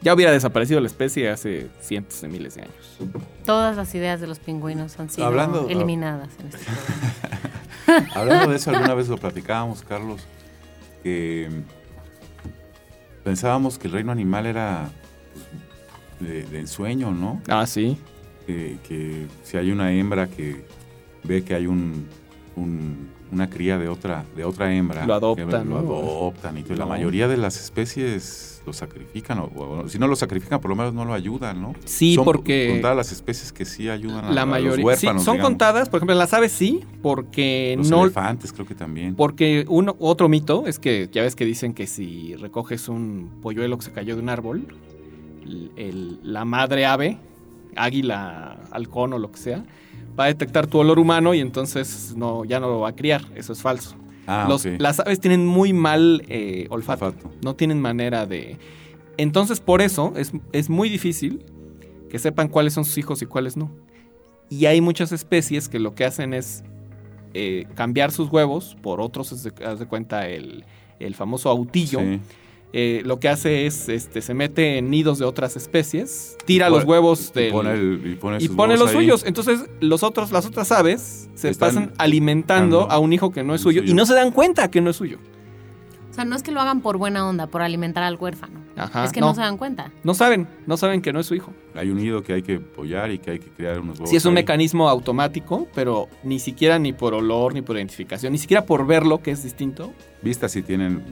[0.02, 2.98] ya hubiera desaparecido la especie hace cientos de miles de años.
[3.44, 6.64] Todas las ideas de los pingüinos han sido Hablando- eliminadas en este.
[8.18, 10.22] Hablando de eso, alguna vez lo platicábamos, Carlos,
[11.02, 11.48] que
[13.24, 14.88] pensábamos que el reino animal era
[16.18, 17.40] pues, de, de ensueño, ¿no?
[17.48, 17.98] Ah, sí.
[18.46, 20.64] Que, que si hay una hembra que
[21.24, 22.06] ve que hay un,
[22.56, 25.04] un una cría de otra, de otra hembra.
[25.04, 26.76] Lo adoptan, que Lo adoptan y todo.
[26.76, 30.76] La mayoría de las especies lo sacrifican, o, o si no lo sacrifican, por lo
[30.76, 31.72] menos no lo ayudan, ¿no?
[31.84, 34.68] Sí, Son porque- contadas las especies que sí ayudan a, La a mayoría.
[34.70, 35.24] los sí, huérfanos.
[35.24, 35.50] son digamos.
[35.50, 38.04] contadas, por ejemplo, las aves sí, porque Los no.
[38.04, 39.16] elefantes creo que también.
[39.16, 43.76] Porque uno, otro mito es que ya ves que dicen que si recoges un polluelo
[43.76, 44.66] que se cayó de un árbol,
[45.76, 47.18] el- la madre ave,
[47.74, 49.64] águila, halcón o lo que sea,
[50.18, 53.22] va a detectar tu olor humano y entonces no, ya no lo va a criar.
[53.34, 53.96] Eso es falso.
[54.26, 54.66] Ah, Los-.
[54.78, 57.06] Las aves tienen muy mal eh, olfato.
[57.06, 57.30] Olfato.
[57.42, 58.58] No tienen manera de...
[59.18, 61.44] Entonces por eso es, es muy difícil
[62.10, 63.70] que sepan cuáles son sus hijos y cuáles no.
[64.48, 66.62] Y hay muchas especies que lo que hacen es
[67.34, 70.64] eh, cambiar sus huevos por otros, haz de, haz de cuenta el,
[71.00, 72.00] el famoso autillo.
[72.00, 72.20] Sí.
[72.72, 76.70] Eh, lo que hace es, este, se mete en nidos de otras especies, tira Y
[76.72, 79.04] los huevos y del- pone, el- y pone, y sus pone huevos los ahí.
[79.04, 79.24] suyos.
[79.26, 83.54] Entonces, los otros, las otras aves se Están pasan alimentando a un hijo que no
[83.54, 83.92] es suyo, suyo.
[83.92, 85.18] y no se dan cuenta que no es suyo.
[86.10, 88.60] O sea, no es que lo hagan por buena onda, por alimentar al huérfano.
[88.74, 89.34] Ajá, es que no.
[89.34, 89.92] se dan cuenta.
[90.02, 91.52] No saben, no saben que no es su hijo.
[91.74, 94.10] Hay un nido que hay que apoyar y que hay que crear unos huevos.
[94.10, 94.36] Sí es un ahí.
[94.42, 99.22] mecanismo automático, pero ni siquiera ni por olor, ni por identificación, ni siquiera por verlo,
[99.22, 99.92] que es distinto,
[100.22, 101.02] Vistas sí tienen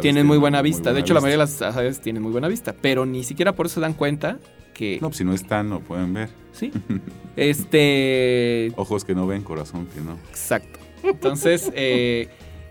[0.00, 0.82] tienen muy buena muy vista.
[0.84, 3.54] buena de hecho, la mayoría de las aves tienen muy buena vista, pero ni siquiera
[3.54, 4.38] por eso se dan cuenta
[4.74, 4.98] que...
[5.00, 6.30] No, pues si no están, no pueden ver.
[6.52, 6.72] Sí.
[7.36, 8.72] Este...
[8.76, 10.18] Ojos que no ven, corazón que no.
[10.30, 10.78] Exacto.
[11.02, 12.28] Entonces, eh,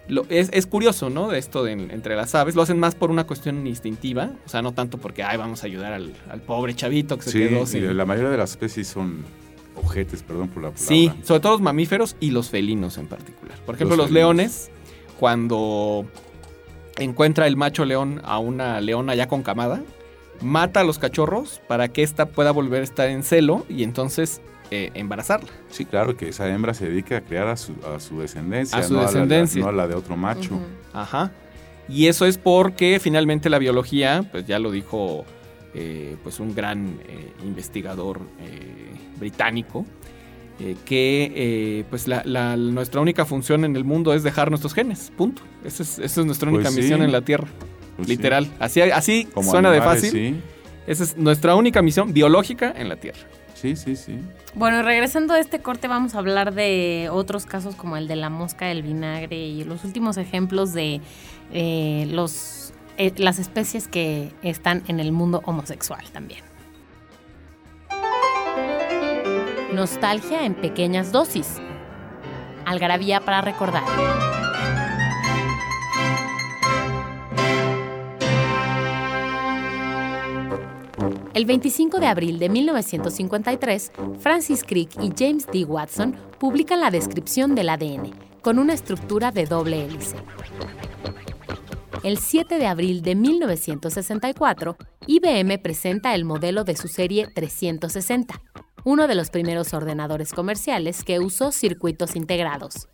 [0.08, 1.32] lo- es, es curioso, ¿no?
[1.34, 2.56] Esto de, entre las aves.
[2.56, 4.32] Lo hacen más por una cuestión instintiva.
[4.46, 7.32] O sea, no tanto porque, ay, vamos a ayudar al, al pobre chavito que se
[7.32, 7.96] Sí, quedó sin...
[7.98, 9.24] la mayoría de las especies son
[9.76, 10.88] ojetes, perdón por la palabra.
[10.88, 13.58] Sí, sobre todo los mamíferos y los felinos en particular.
[13.66, 14.70] Por ejemplo, Los los, leones,
[15.20, 16.06] cuando
[17.00, 19.82] encuentra el macho león a una leona ya con camada,
[20.42, 24.42] mata a los cachorros para que ésta pueda volver a estar en celo y entonces
[24.72, 25.50] eh, embarazarla.
[25.70, 28.78] Sí, claro, que esa hembra se dedica a criar a su, a su descendencia.
[28.78, 29.64] A su no descendencia.
[29.64, 30.60] A la, no a la de otro macho.
[30.94, 31.32] Ajá.
[31.88, 35.26] Y eso es porque finalmente la biología, pues ya lo dijo
[35.74, 39.86] eh, pues un gran eh, investigador eh, británico,
[40.60, 44.74] eh, que eh, pues la, la- nuestra única función en el mundo es dejar nuestros
[44.74, 45.42] genes, punto.
[45.64, 46.82] Esa es, esa es nuestra Pues única sí.
[46.82, 47.48] misión en la Tierra,
[47.96, 48.16] Pues sí.
[48.16, 48.48] literal.
[48.60, 50.12] Así, así Como suena de fácil.
[50.12, 50.36] Sí,
[50.88, 53.20] Esa es nuestra única misión biológica en la Tierra.
[53.56, 53.96] sí, sí.
[53.96, 54.20] sí.
[54.56, 58.16] Bueno, y regresando a este corte, vamos a hablar de otros casos como el de
[58.16, 61.02] la mosca del vinagre y los últimos ejemplos de
[61.54, 66.42] eh, los, eh, las especies que están en el mundo homosexual también.
[69.80, 71.56] Nostalgia en pequeñas dosis.
[72.66, 73.86] Algarabía para recordar.
[81.34, 85.64] El 25 de abril de 1953, Francis Crick y James D.
[85.64, 88.12] Watson publican la descripción del ADN,
[88.42, 90.18] con una estructura de doble hélice.
[92.04, 94.76] El 7 de abril de 1964,
[95.08, 98.42] IBM presenta el modelo de su serie 360,
[98.90, 102.88] uno de los primeros ordenadores comerciales que usó circuitos integrados.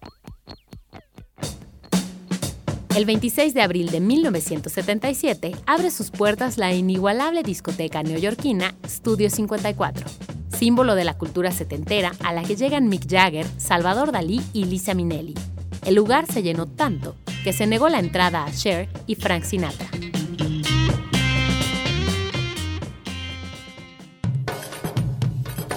[2.93, 10.05] El 26 de abril de 1977 abre sus puertas la inigualable discoteca neoyorquina Studio 54,
[10.57, 14.93] símbolo de la cultura setentera a la que llegan Mick Jagger, Salvador Dalí y Lisa
[14.95, 15.33] Minnelli.
[15.85, 17.15] El lugar se llenó tanto
[17.45, 19.87] que se negó la entrada a Cher y Frank Sinatra.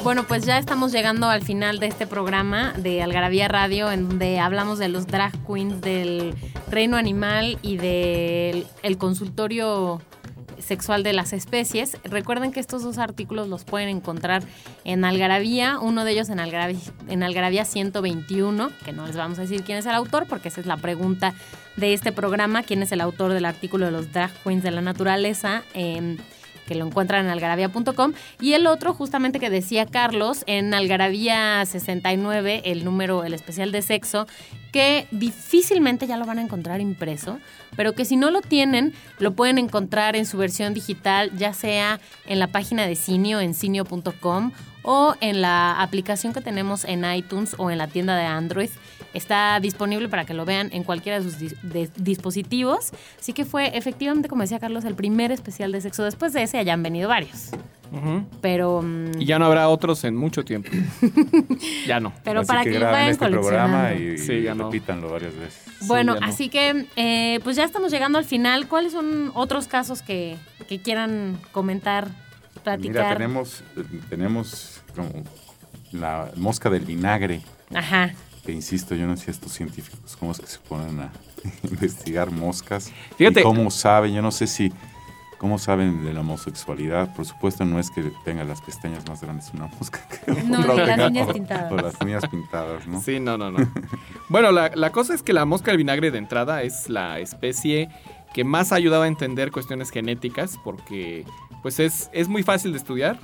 [0.04, 4.38] Bueno, pues ya estamos llegando al final de este programa de Algarabía Radio, en donde
[4.38, 6.34] hablamos de los drag queens del
[6.70, 10.00] reino animal y del el consultorio
[10.58, 11.98] sexual de las especies.
[12.04, 14.42] Recuerden que estos dos artículos los pueden encontrar
[14.84, 19.42] en Algarabía, uno de ellos en Algarabía, en Algarabía 121, que no les vamos a
[19.42, 21.34] decir quién es el autor, porque esa es la pregunta
[21.76, 24.80] de este programa, quién es el autor del artículo de los drag queens de la
[24.80, 25.64] naturaleza.
[25.74, 26.16] em,
[26.68, 28.12] que lo encuentran en algarabía.com.
[28.40, 33.80] Y el otro, justamente que decía Carlos, en Algarabía 69, el número, el especial de
[33.80, 34.26] sexo,
[34.70, 37.38] que difícilmente ya lo van a encontrar impreso,
[37.74, 42.00] pero que si no lo tienen, lo pueden encontrar en su versión digital, ya sea
[42.26, 44.52] en la página de Cinio, en cinio.com,
[44.82, 48.70] o en la aplicación que tenemos en iTunes o en la tienda de Android.
[49.14, 52.90] Está disponible para que lo vean en cualquiera de sus dis- de- dispositivos.
[53.18, 56.04] Así que fue efectivamente, como decía Carlos, el primer especial de sexo.
[56.04, 57.50] Después de ese ya han venido varios.
[58.42, 60.68] Pero, mm, Y ya no habrá otros en mucho tiempo.
[61.86, 62.12] ya no.
[62.22, 64.12] pero Así para que que, vayan este programa coleccionando.
[64.14, 64.64] y, Sí, y ya no.
[64.64, 65.62] repítanlo varias veces.
[65.86, 66.26] Bueno, no.
[66.26, 68.68] así que eh, pues ya estamos llegando al final.
[68.68, 70.36] ¿Cuáles son otros casos que,
[70.68, 72.08] que quieran comentar,
[72.62, 73.04] platicar?
[73.04, 73.62] Mira, tenemos,
[74.10, 75.08] tenemos como
[75.92, 77.40] la mosca del vinagre.
[77.74, 78.12] Ajá.
[78.48, 81.12] Que insisto, yo no sé estos científicos cómo es que se ponen a
[81.70, 82.90] investigar moscas.
[83.18, 84.72] Fíjate- Y cómo saben, yo no sé si,
[85.36, 87.14] cómo saben de la homosexualidad.
[87.14, 90.74] Por supuesto, no es que tenga las pestañas más grandes una mosca que No, otra,
[90.86, 91.72] las tenga- uñas o- pintadas.
[91.72, 93.02] O las uñas pintadas, ¿no?
[93.02, 93.58] Sí, no, no, no.
[94.30, 97.90] bueno, la, la cosa es que la mosca del vinagre de entrada es la especie
[98.32, 101.26] que más ha ayudado a entender cuestiones genéticas porque
[101.62, 103.18] pues es, es muy fácil de estudiar.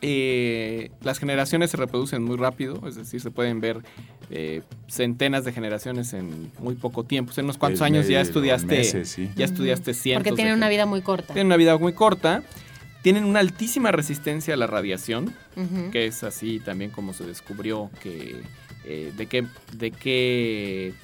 [0.00, 3.82] Eh, las generaciones se reproducen muy rápido, es decir, se pueden ver
[4.30, 7.30] eh, centenas de generaciones en muy poco tiempo.
[7.30, 9.30] O sea, en unos cuantos años ya estudiaste, meses, sí.
[9.36, 10.24] ya estudiaste cientos.
[10.24, 11.32] Porque tienen una vida muy corta.
[11.32, 12.42] Tienen una vida muy corta,
[13.02, 15.34] tienen una altísima resistencia a la radiación
[15.90, 18.42] que es así también como se descubrió que
[18.84, 20.94] eh, de qué de qué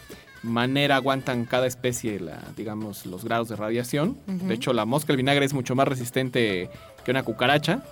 [0.42, 5.16] manera aguantan cada especie la digamos los grados de radiación de hecho la mosca del
[5.16, 6.70] vinagre es mucho más resistente
[7.04, 7.82] que una cucaracha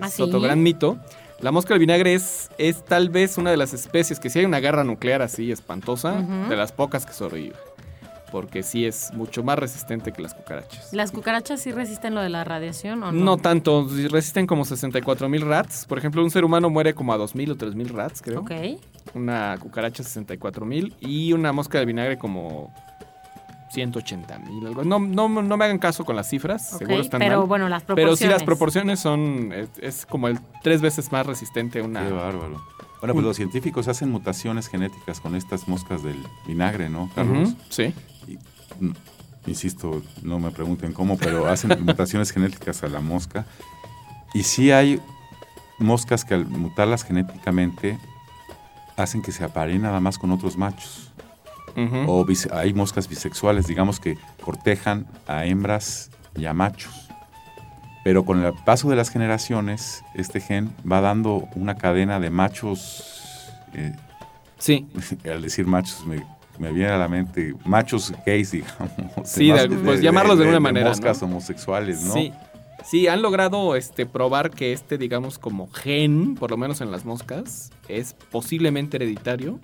[0.00, 0.22] ¿Ah, sí?
[0.22, 0.98] otro gran mito
[1.40, 4.44] la mosca del vinagre es, es tal vez una de las especies que si hay
[4.44, 6.12] una guerra nuclear así espantosa
[6.48, 7.56] de las pocas que sobrevive
[8.30, 12.30] porque sí es mucho más resistente que las cucarachas ¿Las cucarachas sí resisten lo de
[12.30, 13.24] la radiación o no?
[13.24, 15.84] no tanto, resisten como 64 mil rats.
[15.86, 18.40] Por ejemplo, un ser humano muere como a 2.000 o 3.000 rats, creo.
[18.40, 18.52] Ok.
[19.14, 22.72] Una cucaracha 64 mil y una mosca de vinagre como
[23.72, 24.66] 180 mil.
[24.66, 24.84] algo.
[24.84, 27.48] No, no, no me hagan caso con las cifras, seguro están pero mal.
[27.48, 28.18] bueno, las Pero proporciones.
[28.18, 32.04] sí las proporciones son, es, es como el tres veces más resistente a una...
[32.06, 32.62] Qué bárbaro.
[33.00, 36.16] Bueno, pues los científicos hacen mutaciones genéticas con estas moscas del
[36.46, 37.54] vinagre, ¿no, Carlos?
[37.68, 37.92] Sí.
[38.28, 38.36] Y,
[38.84, 38.92] mm,
[39.48, 43.44] insisto, no me pregunten cómo, pero hacen mutaciones genéticas a la mosca.
[44.34, 45.00] Y sí hay
[45.78, 47.98] moscas que al mutarlas genéticamente
[48.96, 51.11] hacen que se apareen nada más con otros machos.
[52.06, 57.08] O hay moscas bisexuales, digamos que cortejan a hembras y a machos.
[58.04, 63.04] Pero con el paso de las generaciones, este gen va dando una cadena de machos.
[63.74, 63.94] eh,
[64.58, 64.86] Sí.
[65.30, 66.24] al decir machos, me,
[66.58, 68.90] me viene a la mente machos gays, digamos.
[69.24, 71.28] Sí, de- pues llamarlos de alguna manera, Moscas ¿no?
[71.28, 72.12] homosexuales, ¿no?
[72.12, 72.32] Sí.
[72.84, 77.04] Sí, han logrado este, probar que este, digamos, como gen, por lo menos en las
[77.04, 79.60] moscas, es posiblemente hereditario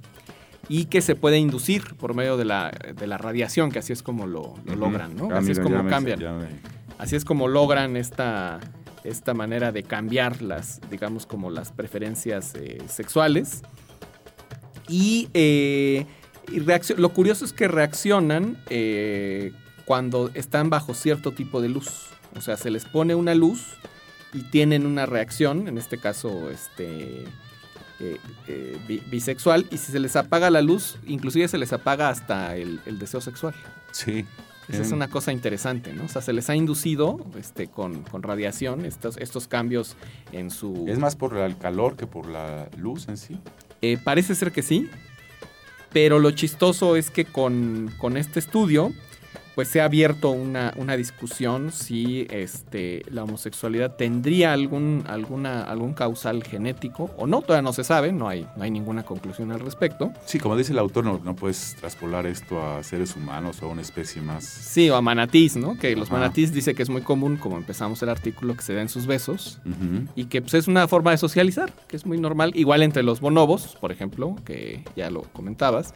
[0.68, 4.02] y que se puede inducir por medio de la, de la radiación, que así es
[4.02, 5.34] como lo, logran, ¿no?
[5.34, 6.20] Así es como cambian.
[6.98, 8.60] Así es como logran esta,
[9.04, 13.62] esta manera de cambiar las, digamos, como las preferencias eh, sexuales.
[14.88, 16.06] Y, eh,
[16.50, 16.60] y
[16.96, 19.52] lo curioso es que reaccionan eh,
[19.84, 22.06] cuando están bajo cierto tipo de luz.
[22.36, 23.74] O sea, se les pone una luz
[24.34, 27.24] y tienen una reacción, en este caso, este...
[28.00, 32.08] eh, eh, bi- bisexual y si se les apaga la luz, inclusive se les apaga
[32.08, 33.54] hasta el, el deseo sexual.
[33.92, 34.24] Sí.
[34.68, 36.04] Esa es Eh, una cosa interesante, ¿no?
[36.04, 39.96] O sea, se les ha inducido este, con, con radiación estos, estos cambios
[40.32, 40.84] en su...
[40.86, 43.38] Es más por el calor que por la luz en sí.
[43.80, 44.90] Eh, parece ser que sí,
[45.90, 48.92] pero lo chistoso es que con, con este estudio,
[49.58, 55.94] pues se ha abierto una, una discusión si este, la homosexualidad tendría algún, alguna, algún
[55.94, 59.58] causal genético o no, todavía no se sabe, no hay, no hay ninguna conclusión al
[59.58, 60.12] respecto.
[60.26, 63.70] Sí, como dice el autor, no, no puedes traspolar esto a seres humanos o a
[63.70, 64.44] una especie más.
[64.44, 65.76] Sí, o a manatís, ¿no?
[65.76, 66.20] Que los Ajá.
[66.20, 69.58] manatís dice que es muy común, como empezamos el artículo, que se den sus besos.
[70.14, 73.20] Y que pues, es una forma de socializar, que es muy normal, igual entre los
[73.20, 75.94] bonobos, por ejemplo, que ya lo comentabas,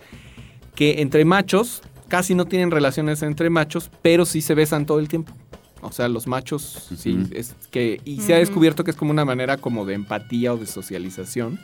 [0.74, 1.82] que entre machos
[2.12, 5.32] casi no tienen relaciones entre machos, pero sí se besan todo el tiempo.
[5.80, 9.24] O sea, los machos, sí, es que, y se ha descubierto que es como una
[9.24, 11.58] manera como de empatía o de socialización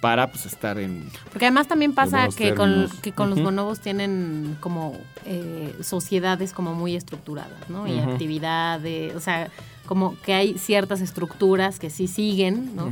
[0.00, 1.06] para pues estar en...
[1.30, 4.96] Porque además también pasa que con, que los bonobos tienen como
[5.26, 7.86] eh, sociedades como muy estructuradas, ¿no?
[7.86, 9.50] Y actividades, o sea,
[9.84, 12.86] como que hay ciertas estructuras que sí siguen, ¿no?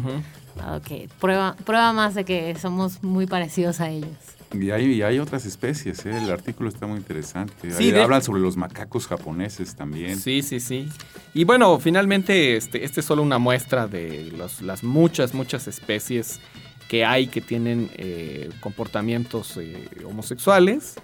[0.76, 4.37] Ok, prueba, prueba más de que somos muy parecidos a ellos.
[4.52, 6.16] Y hay, y hay otras especies, ¿eh?
[6.16, 7.70] el artículo está muy interesante.
[7.70, 10.18] Sí, de- hablan sobre los macacos japoneses también.
[10.18, 10.88] Sí, sí, sí.
[11.34, 16.40] Y bueno, finalmente este, este es solo una muestra de los- las muchas, muchas especies
[16.88, 20.94] que hay que tienen eh, comportamientos eh, homosexuales,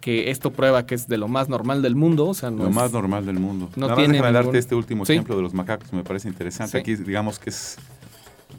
[0.00, 2.68] que esto prueba que es de lo más normal del mundo, o sea, no Lo
[2.68, 3.70] es- más normal del mundo.
[3.74, 5.14] no Nada más tiene déjame darte ningún- este último Sí.
[5.14, 6.70] ejemplo de los macacos, me parece interesante.
[6.72, 6.78] Sí.
[6.78, 7.76] Aquí digamos que es,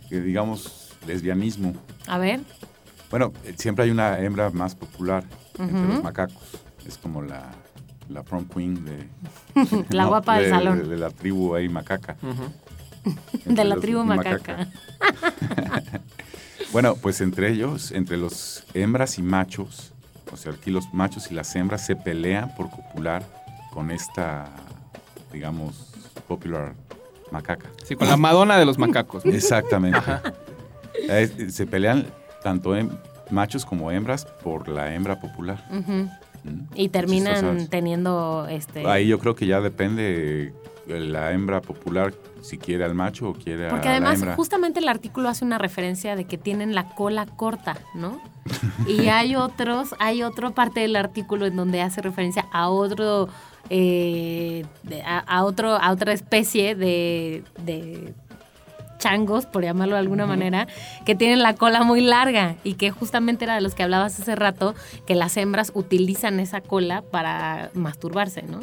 [0.10, 1.74] que digamos, lesbianismo.
[2.08, 2.42] A ver,
[3.16, 5.24] Bueno, eh, siempre hay una hembra más popular
[5.58, 6.44] entre los macacos.
[6.86, 7.50] Es como la,
[8.10, 9.08] la prom queen de...
[9.96, 10.10] la ¿no?
[10.10, 10.80] guapa del de, salón.
[10.80, 12.18] De, de la tribu ahí macaca.
[13.46, 14.68] De la tribu macaca.
[16.74, 19.94] Bueno, pues entre ellos, entre los hembras y machos,
[20.34, 23.24] o sea, aquí los machos y las hembras se pelean por copular
[23.72, 24.50] con esta,
[25.32, 25.94] digamos,
[26.28, 26.74] popular
[27.32, 27.70] macaca.
[27.86, 29.26] Sí, con la Madonna de los macacos.
[29.26, 29.32] ¿no?
[29.32, 30.02] Exactamente.
[31.08, 32.08] Eh, se pelean
[32.46, 32.92] tanto hem-
[33.32, 35.58] machos como hembras por la hembra popular.
[35.72, 36.04] Mm.
[36.76, 38.86] Y terminan teniendo este.
[38.86, 40.54] Ahí yo creo que ya depende
[40.86, 44.36] de la hembra popular si quiere al macho o quiere Porque a la además, hembra.
[44.36, 48.22] justamente el artículo hace una referencia de que tienen la cola corta, ¿no?
[48.88, 53.28] Y hay otros, hay otra parte del artículo en donde hace referencia a otro,
[53.72, 54.64] eh,
[55.04, 58.14] a, a otro, a otra especie de, de
[59.06, 60.68] changos, por llamarlo de alguna manera,
[61.06, 64.36] que tienen la cola muy larga y que justamente era de los que hablabas hace
[64.36, 64.74] rato,
[65.06, 68.62] que las hembras utilizan esa cola para masturbarse, ¿no?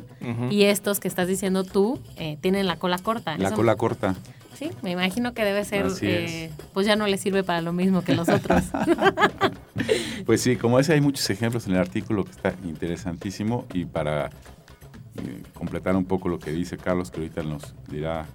[0.50, 3.38] Y estos que estás diciendo tú eh, tienen la cola corta.
[3.38, 4.16] La Eso- cola corta.
[4.54, 6.50] Sí, me imagino que debe ser, eh, es.
[6.72, 8.64] pues ya no le sirve para lo mismo que los otros.
[10.26, 14.26] Pues sí, como ese hay muchos ejemplos en el artículo que está interesantísimo y para
[14.26, 18.26] eh, completar un poco lo que dice Carlos, que ahorita nos dirá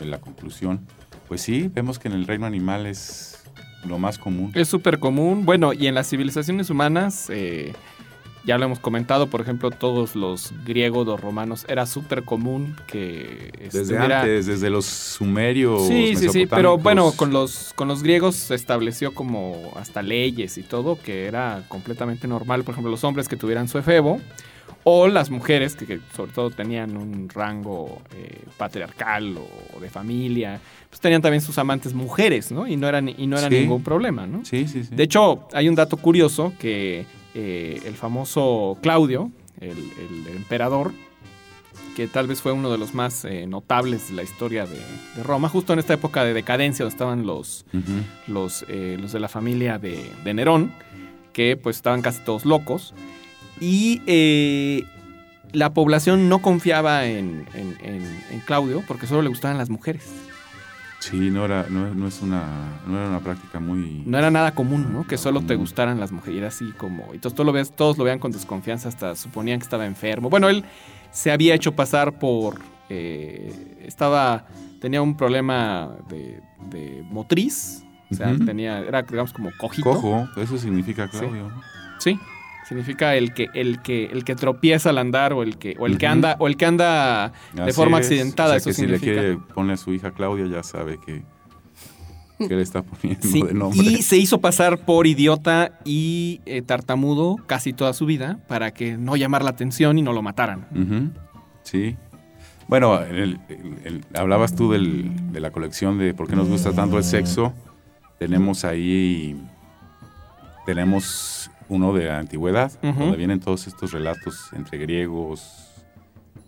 [0.00, 0.86] en la conclusión,
[1.30, 3.40] pues sí, vemos que en el reino animal es
[3.86, 4.50] lo más común.
[4.56, 5.44] Es súper común.
[5.46, 7.72] Bueno, y en las civilizaciones humanas, eh,
[8.44, 13.52] ya lo hemos comentado, por ejemplo, todos los griegos, los romanos, era súper común que
[13.60, 15.86] Desde estuviera- antes, desde los sumerios.
[15.86, 20.58] Sí, sí, sí, pero bueno, con los, con los griegos se estableció como hasta leyes
[20.58, 24.20] y todo, que era completamente normal, por ejemplo, los hombres que tuvieran su efebo,
[24.84, 30.60] o las mujeres que, que sobre todo tenían un rango eh, patriarcal o de familia,
[30.88, 32.66] pues tenían también sus amantes mujeres, ¿no?
[32.66, 33.56] Y no eran, y no era Sí.
[33.60, 34.44] ningún problema, ¿no?
[34.44, 34.94] Sí, sí, sí.
[34.94, 37.04] De hecho, hay un dato curioso que
[37.34, 40.92] eh, el famoso Claudio, el, el emperador,
[41.94, 44.78] que tal vez fue uno de los más eh, notables de la historia de,
[45.16, 47.66] de Roma, justo en esta época de decadencia donde estaban los,
[48.26, 50.72] los, los de la familia de, de Nerón,
[51.34, 52.94] que pues estaban casi todos locos.
[53.60, 54.84] Y eh,
[55.52, 60.08] la población no confiaba en, en- en- en Claudio porque solo le gustaban las mujeres.
[61.00, 64.02] Sí, no era, no, no es una, no era una práctica muy...
[64.04, 65.06] No era nada común, ¿no?
[65.06, 66.34] Que solo te gustaran las mujeres.
[66.34, 67.06] Y era así como.
[67.12, 70.28] Y entonces tú lo ves, todos lo vean con desconfianza, hasta suponían que estaba enfermo.
[70.28, 70.62] Bueno, él
[71.10, 72.60] se había hecho pasar por.
[72.90, 74.44] eh, estaba.
[74.78, 76.40] Tenía un problema de,
[76.70, 77.82] de motriz.
[78.10, 78.44] O sea, Ujú.
[78.44, 78.80] tenía.
[78.80, 79.88] Era, digamos, como cojito.
[79.90, 81.48] Cojo, eso significa Claudio.
[81.48, 81.62] ¿no?
[81.98, 82.18] Sí.
[82.70, 85.98] Significa el que, el que, el que tropieza al andar o el que, o el
[85.98, 88.06] que anda, o el que anda de Así forma es.
[88.06, 88.50] accidentada.
[88.50, 89.10] O sea, eso que si significa.
[89.12, 91.22] le quiere poner a su hija Claudia, ya sabe que,
[92.38, 93.82] que le está poniendo Sí, de nombre.
[93.84, 98.96] y se hizo pasar por idiota y eh, tartamudo casi toda su vida para que
[98.96, 101.12] no llamar la atención y no lo mataran.
[101.64, 101.96] Sí.
[102.68, 106.72] Bueno, el- el- el- hablabas tú del- de la colección de por qué nos gusta
[106.72, 107.52] tanto el sexo.
[108.20, 109.36] Tenemos ahí,
[110.66, 115.70] tenemos uno de la antigüedad, donde vienen todos estos relatos entre griegos,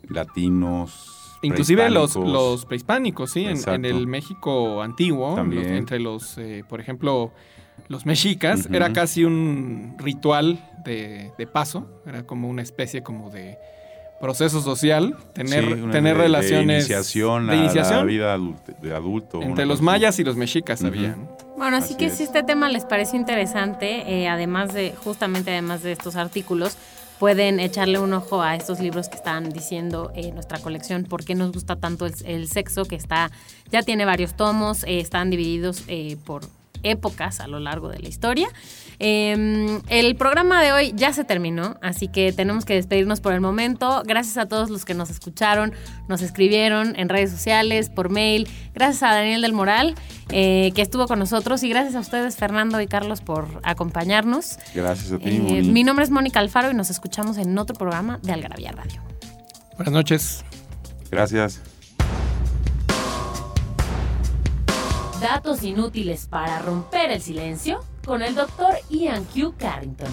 [0.08, 1.38] latinos.
[1.42, 2.32] Inclusive los, prehispánicos.
[2.32, 7.32] los prehispánicos, sí, en, el México antiguo, los- entre los, eh, por ejemplo,
[7.88, 13.58] los mexicas, era casi un ritual de, de paso, era como una especie como de
[14.22, 18.38] proceso social, tener, Sí, tener de- relaciones de iniciación de a iniciación la vida
[18.80, 19.42] de adulto.
[19.42, 21.16] entre los mayas y los mexicas había.
[21.16, 21.36] ¿no?
[21.58, 22.14] Bueno, así, Así que es.
[22.16, 26.76] si este tema les pareció interesante, eh, además de, justamente además de estos artículos,
[27.18, 31.34] pueden echarle un ojo a estos libros que están diciendo eh, nuestra colección, por qué
[31.34, 33.30] nos gusta tanto el, el sexo, que está,
[33.70, 36.42] ya tiene varios tomos, eh, están divididos eh, por
[36.84, 38.48] épocas a lo largo de la historia.
[39.04, 43.40] Eh, el programa de hoy ya se terminó, así que tenemos que despedirnos por el
[43.40, 44.04] momento.
[44.06, 45.72] Gracias a todos los que nos escucharon,
[46.06, 48.48] nos escribieron en redes sociales, por mail.
[48.74, 49.96] Gracias a Daniel del Moral,
[50.28, 51.64] eh, que estuvo con nosotros.
[51.64, 54.56] Y gracias a ustedes, Fernando y Carlos, por acompañarnos.
[54.72, 55.30] Gracias a ti.
[55.48, 59.02] Eh, mi nombre es Mónica Alfaro y nos escuchamos en otro programa de Algarabía Radio.
[59.74, 60.44] Buenas noches.
[61.10, 61.60] Gracias.
[65.20, 69.54] Datos inútiles para romper el silencio con el doctor Ian Q.
[69.58, 70.10] Carrington.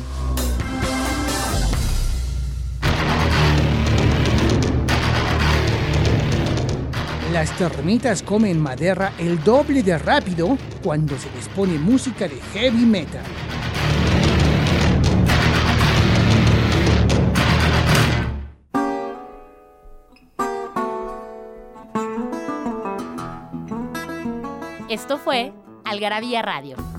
[7.34, 12.86] Las termitas comen madera el doble de rápido cuando se les pone música de heavy
[12.86, 13.24] metal.
[24.90, 25.54] Esto fue
[25.86, 26.99] Algarabía Radio.